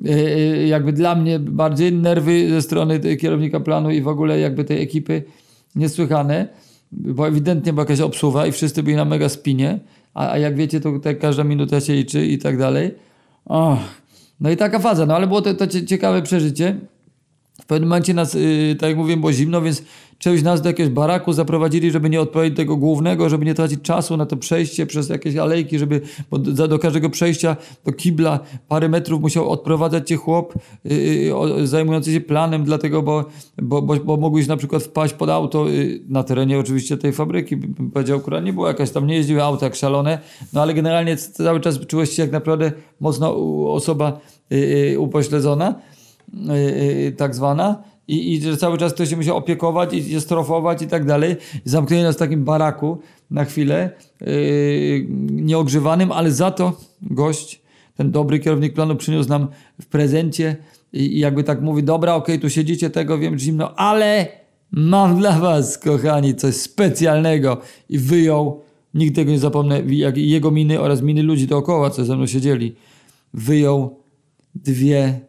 yy, 0.00 0.66
jakby 0.66 0.92
dla 0.92 1.14
mnie 1.14 1.38
bardziej 1.38 1.92
nerwy 1.92 2.50
ze 2.50 2.62
strony 2.62 3.16
kierownika 3.16 3.60
planu 3.60 3.90
i 3.90 4.00
w 4.00 4.08
ogóle 4.08 4.40
jakby 4.40 4.64
tej 4.64 4.82
ekipy 4.82 5.22
niesłychane, 5.74 6.48
bo 6.92 7.28
ewidentnie 7.28 7.72
była 7.72 7.82
jakaś 7.82 8.00
obsuwa 8.00 8.46
i 8.46 8.52
wszyscy 8.52 8.82
byli 8.82 8.96
na 8.96 9.04
mega 9.04 9.28
spinie, 9.28 9.78
a, 10.14 10.30
a 10.30 10.38
jak 10.38 10.56
wiecie, 10.56 10.80
to 10.80 10.92
tutaj 10.92 11.18
każda 11.18 11.44
minuta 11.44 11.80
się 11.80 11.92
liczy 11.92 12.26
i 12.26 12.38
tak 12.38 12.58
dalej. 12.58 12.94
Oh. 13.44 13.78
No 14.40 14.50
i 14.50 14.56
taka 14.56 14.78
faza, 14.78 15.06
no 15.06 15.16
ale 15.16 15.26
było 15.26 15.42
to, 15.42 15.54
to 15.54 15.66
ciekawe 15.86 16.22
przeżycie. 16.22 16.80
W 17.62 17.66
pewnym 17.66 17.88
momencie 17.88 18.14
nas, 18.14 18.34
yy, 18.34 18.76
tak 18.80 18.88
jak 18.88 18.98
mówiłem, 18.98 19.20
było 19.20 19.32
zimno, 19.32 19.62
więc 19.62 19.82
część 20.18 20.42
nas 20.42 20.62
do 20.62 20.68
jakiegoś 20.68 20.92
baraku 20.92 21.32
zaprowadzili, 21.32 21.90
żeby 21.90 22.10
nie 22.10 22.20
odpowiedzieć 22.20 22.56
tego 22.56 22.76
głównego, 22.76 23.28
żeby 23.28 23.44
nie 23.44 23.54
tracić 23.54 23.80
czasu 23.82 24.16
na 24.16 24.26
to 24.26 24.36
przejście 24.36 24.86
przez 24.86 25.08
jakieś 25.08 25.36
alejki, 25.36 25.78
żeby 25.78 26.00
do, 26.32 26.68
do 26.68 26.78
każdego 26.78 27.10
przejścia 27.10 27.56
do 27.84 27.92
kibla 27.92 28.40
parę 28.68 28.88
metrów 28.88 29.20
musiał 29.20 29.50
odprowadzać 29.50 30.08
cię 30.08 30.16
chłop 30.16 30.54
yy, 30.84 31.66
zajmujący 31.66 32.12
się 32.12 32.20
planem, 32.20 32.64
dlatego, 32.64 33.02
bo, 33.02 33.24
bo, 33.62 33.82
bo, 33.82 33.96
bo 33.96 34.16
mogłeś 34.16 34.46
na 34.46 34.56
przykład 34.56 34.82
wpaść 34.82 35.14
pod 35.14 35.30
auto 35.30 35.68
yy, 35.68 36.00
na 36.08 36.22
terenie 36.22 36.58
oczywiście 36.58 36.96
tej 36.96 37.12
fabryki, 37.12 37.56
bym 37.56 37.90
powiedział, 37.90 38.20
która 38.20 38.40
nie 38.40 38.52
była 38.52 38.68
jakaś 38.68 38.90
tam, 38.90 39.06
nie 39.06 39.14
jeździły 39.14 39.42
auta 39.42 39.66
jak 39.66 39.74
szalone, 39.74 40.18
no 40.52 40.62
ale 40.62 40.74
generalnie 40.74 41.16
cały 41.16 41.60
czas 41.60 41.86
czułeś 41.86 42.10
się 42.10 42.22
jak 42.22 42.32
naprawdę 42.32 42.72
mocno 43.00 43.36
osoba 43.72 44.20
yy, 44.50 44.98
upośledzona. 44.98 45.74
Yy, 46.34 47.12
tak 47.12 47.34
zwana 47.34 47.82
i, 48.08 48.34
i 48.34 48.40
że 48.42 48.56
cały 48.56 48.78
czas 48.78 48.92
ktoś 48.92 49.10
się 49.10 49.16
musiał 49.16 49.36
opiekować 49.36 49.94
i 49.94 50.10
się 50.10 50.20
strofować 50.20 50.82
i 50.82 50.86
tak 50.86 51.04
dalej. 51.04 51.36
Zamknęli 51.64 52.02
nas 52.02 52.16
w 52.16 52.18
takim 52.18 52.44
baraku 52.44 52.98
na 53.30 53.44
chwilę, 53.44 53.90
yy, 54.20 55.06
nieogrzewanym, 55.30 56.12
ale 56.12 56.32
za 56.32 56.50
to 56.50 56.80
gość, 57.02 57.62
ten 57.96 58.10
dobry 58.10 58.38
kierownik 58.38 58.74
planu 58.74 58.96
przyniósł 58.96 59.28
nam 59.28 59.48
w 59.80 59.86
prezencie 59.86 60.56
i, 60.92 61.16
i 61.16 61.18
jakby 61.18 61.44
tak 61.44 61.60
mówi, 61.60 61.82
dobra, 61.82 62.14
okej, 62.14 62.34
okay, 62.34 62.42
tu 62.42 62.50
siedzicie, 62.50 62.90
tego 62.90 63.18
wiem, 63.18 63.38
zimno, 63.38 63.74
ale 63.74 64.28
mam 64.70 65.18
dla 65.18 65.38
was, 65.38 65.78
kochani, 65.78 66.34
coś 66.34 66.54
specjalnego 66.54 67.60
i 67.88 67.98
wyjął, 67.98 68.60
nigdy 68.94 69.16
tego 69.16 69.30
nie 69.30 69.38
zapomnę, 69.38 69.82
jak 69.86 70.16
jego 70.16 70.50
miny 70.50 70.80
oraz 70.80 71.02
miny 71.02 71.22
ludzi 71.22 71.46
dookoła, 71.46 71.90
co 71.90 72.04
ze 72.04 72.16
mną 72.16 72.26
siedzieli, 72.26 72.74
wyjął 73.34 73.96
dwie 74.54 75.20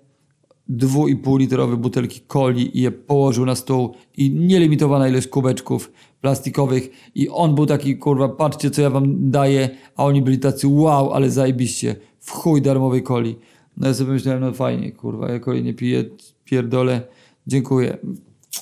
dwu 0.69 1.37
litrowe 1.37 1.77
butelki 1.77 2.21
coli 2.27 2.77
i 2.77 2.81
je 2.81 2.91
położył 2.91 3.45
na 3.45 3.55
stół 3.55 3.93
i 4.17 4.31
nielimitowana 4.31 5.09
ilość 5.09 5.27
kubeczków 5.27 5.91
plastikowych 6.21 6.89
i 7.15 7.29
on 7.29 7.55
był 7.55 7.65
taki, 7.65 7.97
kurwa, 7.97 8.29
patrzcie 8.29 8.71
co 8.71 8.81
ja 8.81 8.89
wam 8.89 9.31
daję, 9.31 9.69
a 9.95 10.05
oni 10.05 10.21
byli 10.21 10.39
tacy, 10.39 10.67
wow, 10.67 11.13
ale 11.13 11.29
zajebiście, 11.31 11.95
w 12.19 12.31
chuj 12.31 12.61
darmowej 12.61 13.03
coli. 13.03 13.35
No 13.77 13.87
ja 13.87 13.93
sobie 13.93 14.11
myślałem, 14.11 14.41
no 14.41 14.53
fajnie, 14.53 14.91
kurwa, 14.91 15.31
ja 15.31 15.39
coli 15.39 15.63
nie 15.63 15.73
piję, 15.73 16.05
pierdolę, 16.45 17.01
dziękuję. 17.47 17.97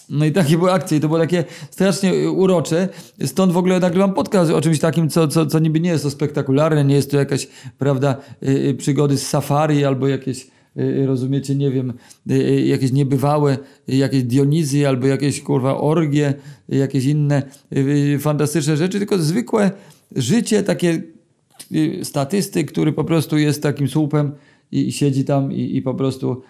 No 0.10 0.26
i 0.26 0.32
takie 0.32 0.58
były 0.58 0.72
akcje 0.72 0.98
i 0.98 1.02
to 1.02 1.08
było 1.08 1.20
takie 1.20 1.44
strasznie 1.72 2.32
urocze. 2.32 2.90
Stąd 3.26 3.52
w 3.52 3.58
ogóle 3.58 3.80
nagrywam 3.80 4.14
podcast 4.14 4.52
o 4.52 4.62
czymś 4.62 4.80
takim, 4.80 5.10
co, 5.10 5.28
co, 5.28 5.46
co 5.46 5.60
niby 5.60 5.80
nie 5.80 5.90
jest 5.90 6.04
to 6.04 6.12
spektakularne, 6.12 6.86
nie 6.86 6.96
jest 6.96 7.12
to 7.12 7.18
jakaś, 7.18 7.48
prawda, 7.78 8.16
yy, 8.42 8.74
przygody 8.74 9.18
z 9.18 9.28
safari 9.28 9.86
albo 9.86 10.08
jakieś 10.08 10.48
rozumiecie, 11.06 11.56
nie 11.56 11.72
wiem, 11.72 11.94
y, 12.32 12.62
jakieś 12.62 12.92
niebywałe, 12.92 13.58
jakieś 13.88 14.24
Dionizy 14.24 14.88
albo 14.88 15.08
jakieś 15.08 15.42
kurwa 15.42 15.78
orgie, 15.78 16.34
jakieś 16.70 17.06
inne 17.06 17.44
fantastyczne 18.20 18.78
rzeczy, 18.78 19.00
tylko 19.00 19.18
zwykłe 19.18 19.72
życie, 20.16 20.64
takie 20.64 21.02
statystyk, 22.04 22.72
który 22.72 22.94
po 22.94 23.04
prostu 23.04 23.38
jest 23.38 23.64
takim 23.64 23.88
słupem 23.88 24.32
i 24.72 24.92
siedzi 24.92 25.26
tam 25.26 25.52
i, 25.52 25.78
i 25.78 25.82
po 25.82 25.94
prostu 25.94 26.42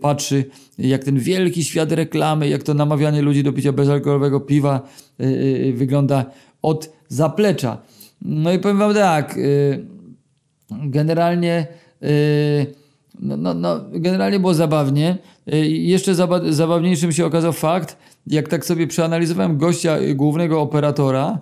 patrzy, 0.00 0.44
jak 0.78 1.04
ten 1.04 1.18
wielki 1.18 1.64
świat 1.64 1.92
reklamy, 1.92 2.48
jak 2.48 2.62
to 2.62 2.74
namawianie 2.74 3.22
ludzi 3.22 3.42
do 3.42 3.52
picia 3.52 3.72
bezalkoholowego 3.72 4.40
piwa 4.40 4.88
wygląda 5.74 6.30
od 6.62 6.92
zaplecza. 7.08 7.82
No 8.22 8.52
i 8.52 8.58
powiem 8.58 8.78
wam 8.78 8.94
tak, 8.94 9.38
generalnie 10.70 11.66
no, 13.20 13.36
no, 13.36 13.54
no, 13.54 13.80
generalnie 13.92 14.40
było 14.40 14.54
zabawnie. 14.54 15.18
Y, 15.54 15.66
jeszcze 15.66 16.14
zaba 16.14 16.40
zabawniejszym 16.52 17.12
się 17.12 17.26
okazał 17.26 17.52
fakt, 17.52 17.96
jak 18.26 18.48
tak 18.48 18.64
sobie 18.64 18.86
przeanalizowałem 18.86 19.58
gościa 19.58 19.98
y, 19.98 20.14
głównego 20.14 20.60
operatora 20.60 21.38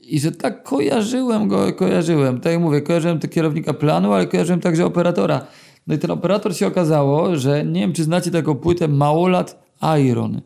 i 0.00 0.20
że 0.20 0.32
tak 0.32 0.62
kojarzyłem 0.62 1.48
go, 1.48 1.72
kojarzyłem. 1.72 2.40
Tak 2.40 2.52
jak 2.52 2.62
mówię, 2.62 2.80
kojarzyłem 2.80 3.20
kierownika 3.20 3.74
planu, 3.74 4.12
ale 4.12 4.26
kojarzyłem 4.26 4.60
także 4.60 4.86
operatora. 4.86 5.46
No 5.86 5.94
i 5.94 5.98
ten 5.98 6.10
operator 6.10 6.56
się 6.56 6.66
okazało, 6.66 7.36
że 7.36 7.64
nie 7.64 7.80
wiem, 7.80 7.92
czy 7.92 8.04
znacie 8.04 8.30
taką 8.30 8.54
płytę 8.54 8.88
Małolat 8.88 9.62
Iron. 10.00 10.40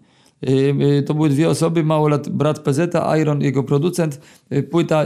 Y, 0.49 0.75
y, 0.99 1.03
to 1.03 1.15
były 1.15 1.29
dwie 1.29 1.49
osoby, 1.49 1.85
mało 1.85 2.09
lat 2.09 2.29
brat 2.29 2.59
PZ, 2.59 2.95
Iron, 3.21 3.41
jego 3.43 3.63
producent, 3.63 4.21
y, 4.53 4.63
płyta 4.63 5.05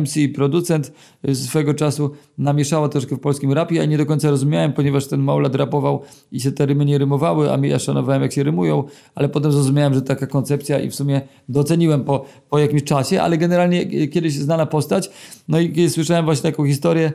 MC 0.00 0.28
producent 0.34 0.92
swego 1.34 1.74
czasu 1.74 2.10
namieszała 2.38 2.88
troszkę 2.88 3.16
w 3.16 3.20
polskim 3.20 3.52
rapie, 3.52 3.76
ja 3.76 3.84
nie 3.84 3.98
do 3.98 4.06
końca 4.06 4.30
rozumiałem, 4.30 4.72
ponieważ 4.72 5.06
ten 5.06 5.20
małolat 5.20 5.54
rapował 5.54 6.02
i 6.32 6.40
się 6.40 6.52
te 6.52 6.66
rymy 6.66 6.84
nie 6.84 6.98
rymowały, 6.98 7.52
a 7.52 7.66
ja 7.66 7.78
szanowałem 7.78 8.22
jak 8.22 8.32
się 8.32 8.42
rymują, 8.42 8.84
ale 9.14 9.28
potem 9.28 9.52
zrozumiałem, 9.52 9.94
że 9.94 10.02
taka 10.02 10.26
koncepcja 10.26 10.80
i 10.80 10.90
w 10.90 10.94
sumie 10.94 11.20
doceniłem 11.48 12.04
po, 12.04 12.24
po 12.50 12.58
jakimś 12.58 12.84
czasie, 12.84 13.22
ale 13.22 13.38
generalnie 13.38 14.08
kiedyś 14.08 14.34
znana 14.34 14.66
postać, 14.66 15.10
no 15.48 15.60
i 15.60 15.90
słyszałem 15.90 16.24
właśnie 16.24 16.50
taką 16.50 16.66
historię, 16.66 17.12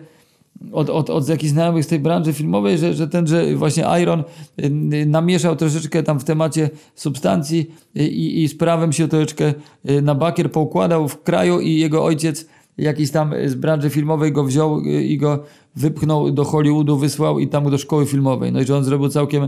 od, 0.71 0.89
od, 0.89 1.09
od 1.09 1.29
jakichś 1.29 1.51
znajomych 1.51 1.85
z 1.85 1.87
tej 1.87 1.99
branży 1.99 2.33
filmowej, 2.33 2.77
że, 2.77 2.93
że 2.93 3.07
ten, 3.07 3.27
że 3.27 3.55
właśnie 3.55 3.85
Iron 4.01 4.23
y, 4.59 5.05
namieszał 5.05 5.55
troszeczkę 5.55 6.03
tam 6.03 6.19
w 6.19 6.23
temacie 6.23 6.69
substancji 6.95 7.71
i, 7.95 8.43
i 8.43 8.47
z 8.47 8.57
prawem 8.57 8.93
się 8.93 9.07
troszeczkę 9.07 9.53
y, 9.89 10.01
na 10.01 10.15
bakier 10.15 10.51
poukładał 10.51 11.07
w 11.07 11.23
kraju 11.23 11.59
i 11.59 11.75
jego 11.75 12.03
ojciec 12.03 12.47
jakiś 12.77 13.11
tam 13.11 13.33
z 13.45 13.55
branży 13.55 13.89
filmowej 13.89 14.31
go 14.31 14.43
wziął 14.43 14.79
y, 14.79 15.03
i 15.03 15.17
go 15.17 15.43
wypchnął 15.75 16.31
do 16.31 16.43
Hollywoodu, 16.43 16.97
wysłał 16.97 17.39
i 17.39 17.47
tam 17.47 17.71
do 17.71 17.77
szkoły 17.77 18.05
filmowej. 18.05 18.51
No 18.51 18.61
i 18.61 18.65
że 18.65 18.77
on 18.77 18.83
zrobił 18.83 19.09
całkiem, 19.09 19.47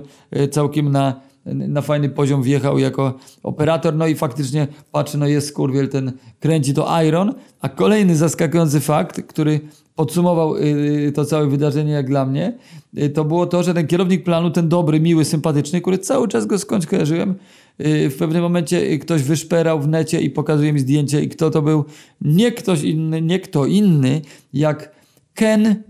całkiem 0.52 0.92
na, 0.92 1.22
na 1.46 1.82
fajny 1.82 2.10
poziom 2.10 2.44
wjechał 2.44 2.80
jako 2.80 3.14
operator, 3.44 3.96
no 3.96 4.08
i 4.08 4.16
faktycznie 4.16 4.68
patrzy, 4.92 5.18
no 5.18 5.28
jest 5.28 5.48
skurwiel, 5.48 5.90
ten 5.90 6.12
kręci 6.40 6.74
to 6.74 7.02
Iron, 7.04 7.34
a 7.62 7.70
kolejny 7.70 8.16
zaskakujący 8.16 8.80
fakt, 8.80 9.22
który 9.22 9.60
podsumował 9.96 10.56
y, 10.58 11.12
to 11.16 11.26
całe 11.26 11.48
wydarzenie 11.48 11.92
jak 11.92 12.08
dla 12.08 12.26
mnie, 12.26 12.58
y, 12.98 13.10
to 13.10 13.26
było 13.26 13.46
to, 13.46 13.64
że 13.64 13.74
ten 13.74 13.88
kierownik 13.88 14.24
planu, 14.24 14.52
ten 14.52 14.70
dobry, 14.70 15.00
miły, 15.00 15.26
sympatyczny, 15.26 15.82
który 15.82 15.98
cały 15.98 16.28
czas 16.28 16.46
go 16.46 16.60
skądś 16.60 16.86
kojarzyłem, 16.86 17.36
y, 17.80 18.10
w 18.10 18.18
pewnym 18.18 18.42
momencie 18.42 18.98
ktoś 19.00 19.24
wyszperał 19.24 19.82
w 19.82 19.88
necie 19.88 20.22
i 20.22 20.30
pokazuje 20.30 20.74
mi 20.74 20.80
zdjęcie. 20.80 21.22
I 21.22 21.30
kto 21.30 21.50
to 21.50 21.62
był, 21.62 21.86
nie 22.22 22.52
ktoś 22.52 22.84
inny, 22.84 23.22
nie 23.22 23.40
kto 23.40 23.66
inny, 23.66 24.22
jak 24.54 24.92
Ken 25.34 25.84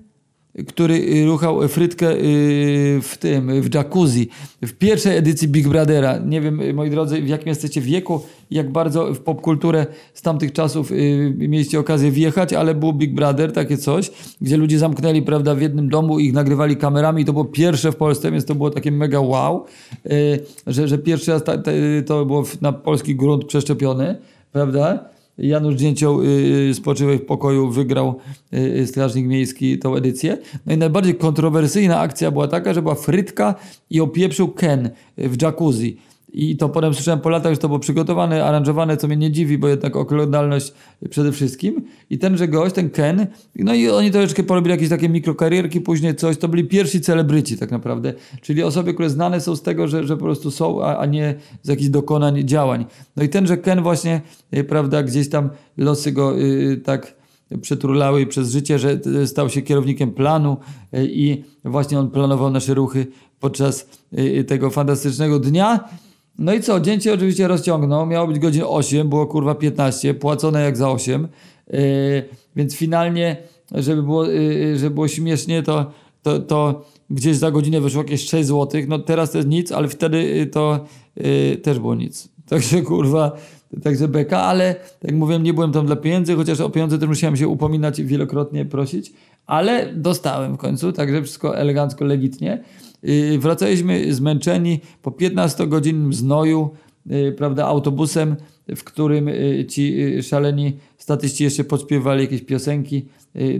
który 0.68 0.96
y, 0.96 1.26
ruchał 1.26 1.68
frytkę 1.68 2.12
y, 2.12 3.00
w 3.02 3.18
tym, 3.20 3.62
w 3.62 3.76
jacuzzi, 3.76 4.30
w 4.62 4.74
pierwszej 4.74 5.18
edycji 5.18 5.48
Big 5.48 5.68
Brothera. 5.68 6.18
Nie 6.18 6.42
wiem, 6.42 6.76
moi 6.76 6.90
drodzy, 6.90 7.22
w 7.22 7.28
jakim 7.28 7.48
jesteście 7.48 7.82
wieku, 7.82 8.22
jak 8.52 8.72
bardzo 8.72 9.14
w 9.14 9.20
popkulturę 9.20 9.86
z 10.14 10.22
tamtych 10.22 10.54
czasów 10.54 10.92
y, 10.92 11.34
mieliście 11.38 11.80
okazję 11.80 12.12
wjechać, 12.12 12.54
ale 12.54 12.76
był 12.76 12.94
Big 12.94 13.14
Brother, 13.14 13.52
takie 13.52 13.78
coś, 13.78 14.12
gdzie 14.42 14.58
ludzie 14.58 14.80
zamknęli, 14.80 15.22
prawda, 15.22 15.56
w 15.56 15.62
jednym 15.62 15.90
domu 15.90 16.20
ich 16.20 16.34
nagrywali 16.34 16.78
kamerami 16.78 17.22
i 17.22 17.26
to 17.26 17.34
było 17.34 17.46
pierwsze 17.46 17.92
w 17.92 17.96
Polsce, 17.96 18.32
więc 18.32 18.46
to 18.46 18.56
było 18.56 18.70
takie 18.70 18.92
mega 18.92 19.20
wow, 19.20 19.66
że, 20.68 20.88
że 20.88 20.98
pierwszy 20.98 21.32
raz 21.32 21.44
to 22.06 22.26
było 22.26 22.44
na 22.62 22.72
polski 22.72 23.16
grunt 23.16 23.46
przeszczepione, 23.46 24.18
prawda? 24.52 25.12
Janusz 25.41 25.75
Dzięcioł 25.75 26.23
yy, 26.23 26.73
spoczywaj 26.73 27.17
w 27.17 27.25
pokoju 27.25 27.69
wygrał 27.69 28.19
yy, 28.51 28.88
Strażnik 28.88 29.27
Miejski 29.27 29.80
tą 29.80 29.95
edycję. 29.95 30.38
No 30.65 30.73
i 30.73 30.77
najbardziej 30.77 31.15
kontrowersyjna 31.15 31.99
akcja 31.99 32.32
była 32.32 32.47
taka, 32.47 32.73
że 32.73 32.82
była 32.82 32.95
frytka 32.95 33.56
i 33.89 34.01
opieprzył 34.01 34.47
Ken 34.47 34.89
w 35.17 35.41
jacuzzi. 35.41 35.97
I 36.34 36.58
to 36.58 36.70
potem 36.70 36.94
słyszałem 36.94 37.20
po 37.20 37.30
latach, 37.30 37.54
że 37.54 37.60
to 37.60 37.67
było 37.67 37.80
przygotowane, 37.80 38.46
aranżowane, 38.46 38.98
co 38.98 39.08
mnie 39.08 39.17
nie 39.17 39.32
dziwi, 39.32 39.58
bo 39.58 39.67
jednak 39.67 39.96
oglądalność 39.96 40.74
przede 41.10 41.32
wszystkim. 41.32 41.82
I 42.10 42.17
tenże 42.17 42.48
gość, 42.48 42.76
ten 42.76 42.89
Ken, 42.89 43.28
no 43.56 43.74
i 43.74 43.89
oni 43.89 44.12
troszeczkę 44.12 44.44
porobili 44.44 44.72
jakieś 44.72 44.89
takie 44.89 45.10
mikrokarierki, 45.10 45.82
później 45.82 46.15
coś, 46.15 46.38
to 46.38 46.48
byli 46.48 46.63
pierwsi 46.63 47.02
celebryci 47.02 47.58
tak 47.58 47.72
naprawdę. 47.72 48.13
Czyli 48.41 48.63
osoby, 48.63 48.94
które 48.94 49.10
znane 49.10 49.41
są 49.41 49.56
z 49.56 49.62
tego, 49.62 49.88
że, 49.88 50.08
że 50.08 50.17
po 50.17 50.24
prostu 50.24 50.52
są, 50.52 50.84
a, 50.84 50.98
a 50.98 51.06
nie 51.06 51.36
z 51.63 51.70
jakichś 51.70 51.89
dokonań, 51.89 52.48
działań. 52.48 52.86
No 53.15 53.24
i 53.24 53.30
tenże 53.30 53.58
Ken 53.58 53.82
właśnie, 53.82 54.22
y, 54.58 54.63
prawda, 54.63 55.04
gdzieś 55.04 55.30
tam 55.30 55.50
losy 55.78 56.12
go 56.12 56.38
yy, 56.38 56.78
tak 56.78 57.15
przetrulały 57.62 58.26
przez 58.26 58.52
życie, 58.52 58.80
że 58.80 59.00
y, 59.22 59.28
stał 59.28 59.50
się 59.50 59.62
kierownikiem 59.62 60.12
planu 60.12 60.58
y, 60.94 61.08
i 61.12 61.44
właśnie 61.65 62.00
on 62.00 62.10
planował 62.10 62.52
nasze 62.52 62.74
ruchy 62.74 63.08
podczas 63.39 63.89
tego 64.48 64.70
fantastycznego 64.70 65.39
dnia. 65.39 65.89
No 66.41 66.54
i 66.54 66.62
co, 66.62 66.80
dzień 66.80 67.01
się 67.01 67.13
oczywiście 67.13 67.47
rozciągnął, 67.47 68.06
miało 68.06 68.27
być 68.27 68.39
godzin 68.39 68.63
8, 68.67 69.10
było 69.10 69.27
kurwa 69.27 69.56
15, 69.56 70.13
płacone 70.13 70.62
jak 70.62 70.77
za 70.77 70.91
8, 70.91 71.27
yy, 71.67 71.80
więc 72.56 72.75
finalnie, 72.75 73.38
żeby 73.71 74.04
było, 74.04 74.25
yy, 74.25 74.77
żeby 74.77 74.95
było 74.95 75.08
śmiesznie, 75.08 75.63
to, 75.63 75.91
to, 76.21 76.39
to 76.39 76.86
gdzieś 77.10 77.38
za 77.38 77.51
godzinę 77.51 77.82
wyszło 77.82 78.01
jakieś 78.01 78.30
6 78.30 78.47
zł, 78.47 78.82
no 78.88 78.99
teraz 78.99 79.32
to 79.32 79.38
jest 79.38 79.49
nic, 79.49 79.71
ale 79.71 79.88
wtedy 79.88 80.45
to 80.51 80.86
y, 81.17 81.58
też 81.63 81.80
było 81.80 81.95
nic. 81.95 82.30
Także 82.49 82.82
kurwa, 82.82 83.32
także 83.84 84.08
beka, 84.08 84.42
ale 84.42 84.76
tak 84.76 85.12
jak 85.12 85.16
mówiłem, 85.16 85.44
nie 85.44 85.54
byłem 85.54 85.72
tam 85.72 85.86
dla 85.86 85.96
pieniędzy, 85.96 86.36
chociaż 86.36 86.60
o 86.60 86.70
pieniądze 86.70 86.98
też 86.98 87.10
musiałem 87.10 87.38
się 87.38 87.48
upominać 87.48 88.00
i 88.00 88.06
wielokrotnie 88.06 88.66
prosić, 88.66 89.14
ale 89.46 89.94
dostałem 89.94 90.54
w 90.56 90.58
końcu, 90.58 90.92
także 90.92 91.22
wszystko 91.22 91.58
elegancko, 91.58 92.06
legitnie. 92.06 92.64
Yy, 93.04 93.40
wracaliśmy 93.40 94.14
zmęczeni 94.14 94.80
po 95.02 95.12
15-godzinnym 95.12 96.14
znoju, 96.14 96.70
yy, 97.06 97.32
prawda, 97.32 97.66
autobusem, 97.66 98.36
w 98.76 98.84
którym 98.84 99.28
yy, 99.28 99.66
ci 99.66 99.98
szaleni 100.24 100.78
statyści 100.98 101.44
jeszcze 101.44 101.64
podśpiewali 101.64 102.22
jakieś 102.22 102.42
piosenki 102.42 103.06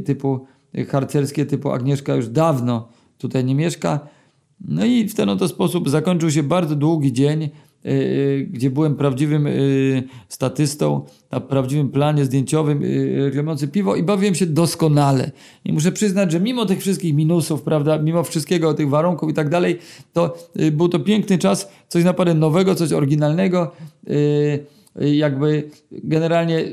typu 0.06 0.46
harcerskie, 0.88 1.46
typu 1.46 1.72
Agnieszka 1.72 2.16
już 2.16 2.28
dawno 2.28 2.88
tutaj 3.18 3.46
nie 3.46 3.56
mieszka. 3.56 4.00
No 4.66 4.86
i 4.86 5.08
w 5.08 5.16
ten 5.16 5.30
oto 5.30 5.48
sposób 5.48 5.90
zakończył 5.90 6.32
się 6.32 6.44
bardzo 6.44 6.76
długi 6.76 7.14
dzień, 7.14 7.50
gdzie 8.48 8.70
byłem 8.70 8.96
prawdziwym 8.96 9.46
yy, 9.46 10.04
statystą, 10.30 11.06
na 11.32 11.40
prawdziwym 11.40 11.90
planie 11.90 12.26
zdjęciowym 12.26 12.82
yy, 12.82 13.26
reklamujący 13.26 13.68
piwo 13.68 13.96
i 13.96 14.04
bawiłem 14.04 14.36
się 14.36 14.46
doskonale. 14.46 15.32
I 15.66 15.74
muszę 15.74 15.92
przyznać, 15.92 16.32
że 16.32 16.40
mimo 16.40 16.66
tych 16.66 16.80
wszystkich 16.80 17.16
minusów, 17.16 17.62
prawda, 17.62 17.98
mimo 17.98 18.24
wszystkiego, 18.24 18.74
tych 18.74 18.90
warunków 18.90 19.30
i 19.30 19.34
tak 19.34 19.50
dalej, 19.50 19.80
to 20.14 20.38
był 20.72 20.90
to 20.90 21.00
piękny 21.00 21.38
czas, 21.38 21.70
coś 21.88 22.04
naprawdę 22.04 22.34
nowego, 22.34 22.76
coś 22.76 22.94
oryginalnego, 22.94 23.72
jakby 24.96 25.70
generalnie 25.92 26.66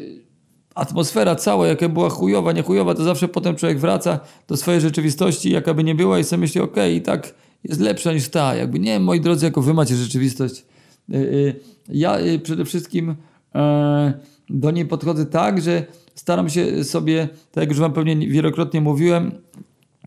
atmosfera 0.74 1.34
cała, 1.34 1.68
jaka 1.68 1.88
była 1.88 2.10
chujowa, 2.10 2.52
nie 2.52 2.62
chujowa, 2.62 2.94
to 2.94 3.04
zawsze 3.04 3.28
potem 3.28 3.56
człowiek 3.56 3.78
wraca 3.78 4.20
do 4.48 4.56
swojej 4.56 4.80
rzeczywistości, 4.80 5.50
jaka 5.50 5.74
by 5.74 5.84
nie 5.84 5.94
była 5.94 6.18
i 6.18 6.24
sobie 6.24 6.40
myśli, 6.40 6.60
okej, 6.60 6.96
i 6.96 7.02
tak 7.02 7.34
jest 7.64 7.80
lepsza 7.80 8.12
niż 8.12 8.28
ta. 8.28 8.54
Jakby 8.54 8.78
nie, 8.78 9.00
moi 9.00 9.20
drodzy, 9.20 9.46
jako 9.46 9.62
wy 9.62 9.74
macie 9.74 9.96
rzeczywistość. 9.96 10.64
Yy, 11.08 11.18
yy, 11.18 11.54
Ja 11.88 12.20
yy, 12.20 12.38
przede 12.38 12.64
wszystkim 12.64 13.14
e, 13.54 14.12
do 14.50 14.70
niej 14.70 14.86
podchodzę 14.86 15.26
tak, 15.26 15.62
że 15.62 15.86
staram 16.14 16.50
się 16.50 16.84
sobie, 16.84 17.28
tak 17.52 17.62
jak 17.62 17.68
już 17.68 17.78
wam 17.78 17.92
pewnie 17.92 18.16
wielokrotnie 18.16 18.80
mówiłem, 18.80 19.32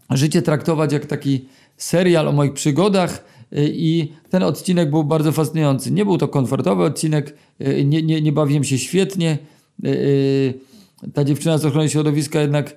życie 0.10 0.42
traktować 0.42 0.94
jak 0.94 1.06
taki 1.06 1.46
serial 1.78 2.28
o 2.28 2.32
moich 2.32 2.54
przygodach 2.54 3.26
y, 3.54 3.72
i 3.74 4.14
ten 4.30 4.44
odcinek 4.44 4.90
był 4.90 5.04
bardzo 5.04 5.32
fascynujący. 5.32 5.92
Nie 5.92 6.06
był 6.06 6.18
to 6.18 6.28
komfortowy 6.28 6.84
odcinek, 6.84 7.36
y, 7.62 7.86
nie, 7.86 8.02
nie, 8.02 8.22
nie 8.22 8.32
bawiłem 8.32 8.64
się 8.64 8.78
świetnie. 8.78 9.38
Y, 9.86 9.90
y, 9.90 11.12
Ta 11.14 11.24
dziewczyna 11.24 11.58
z 11.58 11.66
ochrony 11.66 11.90
środowiska 11.90 12.42
jednak 12.42 12.70
y, 12.70 12.74
y, 12.74 12.76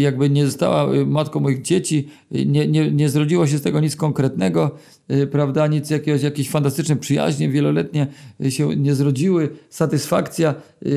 jakby 0.00 0.30
nie 0.30 0.46
została 0.46 0.94
y, 0.94 1.06
matką 1.06 1.40
moich 1.40 1.62
dzieci, 1.62 2.08
y, 2.34 2.46
nie, 2.46 2.66
nie, 2.68 2.90
nie 2.90 3.08
zrodziło 3.08 3.46
się 3.46 3.58
z 3.58 3.62
tego 3.62 3.80
nic 3.80 3.96
konkretnego, 3.96 4.70
y, 5.12 5.26
prawda, 5.26 5.66
nic 5.66 5.90
jakiegoś, 5.90 6.22
jakieś 6.22 6.50
fantastyczne 6.50 6.96
przyjaźnie 6.96 7.48
wieloletnie 7.48 8.06
y, 8.44 8.50
się 8.50 8.76
nie 8.76 8.94
zrodziły, 8.94 9.48
satysfakcja, 9.70 10.54
y, 10.86 10.88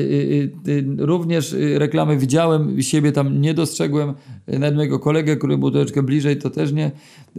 y, 0.66 0.70
y, 0.70 0.84
również 0.98 1.52
y, 1.52 1.78
reklamy 1.78 2.16
widziałem, 2.16 2.82
siebie 2.82 3.12
tam 3.12 3.40
nie 3.40 3.54
dostrzegłem, 3.54 4.14
y, 4.54 4.58
nawet 4.58 4.76
mojego 4.76 4.98
kolegę, 4.98 5.36
który 5.36 5.58
był 5.58 5.70
troszeczkę 5.70 6.02
bliżej, 6.02 6.36
to 6.36 6.50
też 6.50 6.72
nie, 6.72 6.90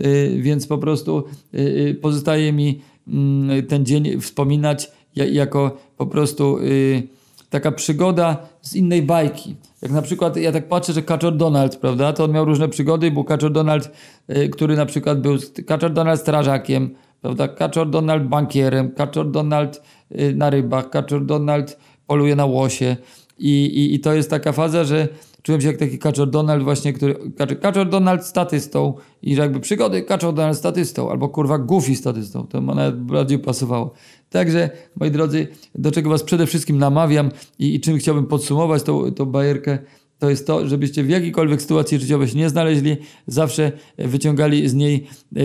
y, 0.05 0.39
więc 0.41 0.67
po 0.67 0.77
prostu 0.77 1.23
y, 1.53 1.59
y, 1.59 1.95
pozostaje 2.01 2.53
mi 2.53 2.81
mm, 3.07 3.67
ten 3.67 3.85
dzień 3.85 4.21
wspominać 4.21 4.91
ja- 5.15 5.25
jako 5.25 5.77
po 5.97 6.05
prostu 6.07 6.57
y, 6.57 7.03
taka 7.49 7.71
przygoda 7.71 8.47
z 8.61 8.75
innej 8.75 9.01
bajki. 9.01 9.55
Jak 9.81 9.91
na 9.91 10.01
przykład, 10.01 10.37
ja 10.37 10.51
tak 10.51 10.67
patrzę, 10.67 10.93
że 10.93 11.01
Kaczor 11.01 11.37
Donald, 11.37 11.75
prawda, 11.75 12.13
to 12.13 12.23
on 12.23 12.31
miał 12.31 12.45
różne 12.45 12.69
przygody, 12.69 13.11
był 13.11 13.23
Kaczor 13.23 13.51
Donald, 13.51 13.91
y, 14.29 14.49
który 14.49 14.75
na 14.75 14.85
przykład 14.85 15.21
był 15.21 15.37
Kaczor 15.67 15.93
Donald 15.93 16.21
strażakiem, 16.21 16.95
prawda, 17.21 17.47
Kaczor 17.47 17.89
Donald 17.89 18.23
bankierem, 18.23 18.91
Kaczor 18.91 19.31
Donald 19.31 19.81
y, 20.11 20.33
na 20.35 20.49
rybach, 20.49 20.89
Kaczor 20.89 21.25
Donald 21.25 21.77
poluje 22.07 22.35
na 22.35 22.45
łosie 22.45 22.95
i, 23.39 23.65
i, 23.65 23.95
i 23.95 23.99
to 23.99 24.13
jest 24.13 24.29
taka 24.29 24.51
faza, 24.51 24.83
że 24.83 25.07
czułem 25.41 25.61
się 25.61 25.67
jak 25.67 25.77
taki 25.77 25.99
Kaczor 25.99 26.29
Donald 26.29 26.63
właśnie, 26.63 26.93
który, 26.93 27.15
Kaczor 27.61 27.89
Donald 27.89 28.25
statystą 28.25 28.93
i 29.21 29.35
że 29.35 29.41
jakby 29.41 29.59
przygody 29.59 30.01
Kaczor 30.01 30.33
Donald 30.33 30.57
statystą, 30.57 31.11
albo 31.11 31.29
kurwa 31.29 31.57
Goofy 31.57 31.95
statystą, 31.95 32.47
to 32.47 32.61
ma 32.61 32.75
nawet 32.75 33.01
bardziej 33.01 33.39
pasowało. 33.39 33.93
Także, 34.29 34.69
moi 34.95 35.11
drodzy, 35.11 35.47
do 35.75 35.91
czego 35.91 36.09
was 36.09 36.23
przede 36.23 36.47
wszystkim 36.47 36.77
namawiam 36.77 37.31
i, 37.59 37.75
i 37.75 37.79
czym 37.79 37.97
chciałbym 37.97 38.25
podsumować 38.25 38.83
tą, 38.83 39.11
tą 39.11 39.25
bajerkę, 39.25 39.77
to 40.19 40.29
jest 40.29 40.47
to, 40.47 40.67
żebyście 40.67 41.03
w 41.03 41.09
jakiejkolwiek 41.09 41.61
sytuacji 41.61 41.99
życiowej 41.99 42.27
się 42.27 42.37
nie 42.37 42.49
znaleźli, 42.49 42.97
zawsze 43.27 43.71
wyciągali 43.97 44.69
z 44.69 44.73
niej 44.73 45.07
e, 45.35 45.41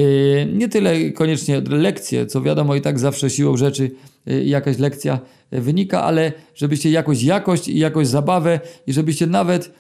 nie 0.47 0.69
tyle 0.69 1.11
koniecznie 1.11 1.61
lekcje, 1.61 2.27
co 2.27 2.43
wiadomo 2.43 2.75
i 2.75 2.81
tak 2.81 2.99
zawsze 2.99 3.31
siłą 3.31 3.57
rzeczy 3.57 3.91
e, 4.27 4.45
jakaś 4.45 4.79
lekcja 4.79 5.21
wynika, 5.53 6.03
ale 6.03 6.33
żebyście 6.55 6.91
jakąś 6.91 7.23
jakość 7.23 7.69
i 7.69 7.79
jakąś 7.79 8.07
zabawę 8.07 8.61
i 8.87 8.93
żebyście 8.93 9.27
nawet 9.27 9.75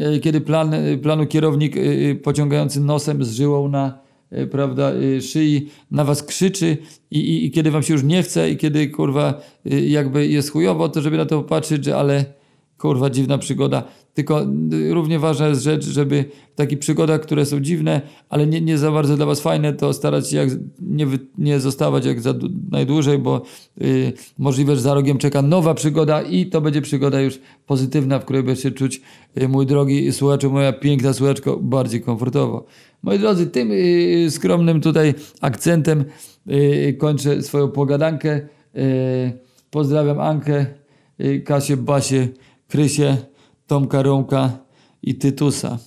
e, 0.00 0.18
kiedy 0.18 0.40
plan, 0.40 0.74
planu 1.02 1.26
kierownik 1.26 1.76
pociągający 2.22 2.80
nosem 2.80 3.24
z 3.24 3.32
żyłą 3.32 3.68
na 3.68 4.09
prawda, 4.50 4.92
e, 4.92 5.20
szyi 5.22 5.68
na 5.90 6.04
was 6.04 6.22
krzyczy 6.22 6.76
i, 7.10 7.18
i, 7.18 7.46
i 7.46 7.50
kiedy 7.50 7.70
wam 7.70 7.82
się 7.82 7.92
już 7.92 8.02
nie 8.02 8.22
chce 8.22 8.50
i 8.50 8.56
kiedy 8.56 8.88
kurwa 8.88 9.40
e, 9.66 9.80
jakby 9.80 10.26
jest 10.26 10.50
chujowo, 10.50 10.88
to 10.88 11.02
żeby 11.02 11.16
na 11.16 11.26
to 11.26 11.42
popatrzeć, 11.42 11.84
że 11.84 11.96
ale 11.96 12.24
kurwa 12.80 13.10
dziwna 13.10 13.38
przygoda. 13.38 13.82
Tylko 14.14 14.42
y, 14.72 14.94
równie 14.94 15.18
ważna 15.18 15.48
jest 15.48 15.62
rzecz, 15.62 15.84
żeby 15.84 16.24
w 16.52 16.54
takich 16.54 16.78
przygodach, 16.78 17.20
które 17.20 17.46
są 17.46 17.60
dziwne, 17.60 18.00
ale 18.28 18.46
nie, 18.46 18.60
nie 18.60 18.78
za 18.78 18.90
bardzo 18.92 19.16
dla 19.16 19.26
was 19.26 19.40
fajne, 19.40 19.72
to 19.72 19.92
starać 19.92 20.30
się 20.30 20.36
jak, 20.36 20.48
nie, 20.80 21.06
nie 21.38 21.60
zostawać 21.60 22.04
jak 22.04 22.20
za 22.20 22.30
dłu- 22.30 22.50
najdłużej, 22.70 23.18
bo 23.18 23.42
y, 23.82 24.12
możliwe, 24.38 24.76
że 24.76 24.82
za 24.82 24.94
rogiem 24.94 25.18
czeka 25.18 25.42
nowa 25.42 25.74
przygoda 25.74 26.22
i 26.22 26.46
to 26.46 26.60
będzie 26.60 26.82
przygoda 26.82 27.20
już 27.20 27.38
pozytywna, 27.66 28.18
w 28.18 28.24
której 28.24 28.42
będziesz 28.42 28.62
się 28.62 28.70
czuć, 28.70 29.00
y, 29.42 29.48
mój 29.48 29.66
drogi 29.66 30.12
słuchaczu, 30.12 30.50
moja 30.50 30.72
piękna 30.72 31.12
słuchaczko, 31.12 31.56
bardziej 31.56 32.00
komfortowo. 32.00 32.66
Moi 33.02 33.18
drodzy, 33.18 33.46
tym 33.46 33.70
y, 33.72 34.26
skromnym 34.30 34.80
tutaj 34.80 35.14
akcentem 35.40 36.04
y, 36.50 36.96
kończę 36.98 37.42
swoją 37.42 37.68
pogadankę. 37.68 38.40
Y, 38.76 39.32
pozdrawiam 39.70 40.20
Ankę, 40.20 40.66
Kasię, 41.44 41.76
Basię, 41.76 42.28
Krysię, 42.70 43.16
Tomka 43.66 44.02
Romka 44.02 44.50
i 45.02 45.14
Tytusa 45.14 45.78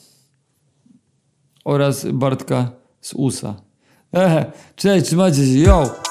oraz 1.66 2.06
Bartka 2.06 2.72
z 3.02 3.14
USA. 3.14 3.56
Ehe, 4.14 4.52
cześć, 4.76 5.06
trzymajcie 5.06 5.46
się, 5.46 5.60
yo! 5.60 6.03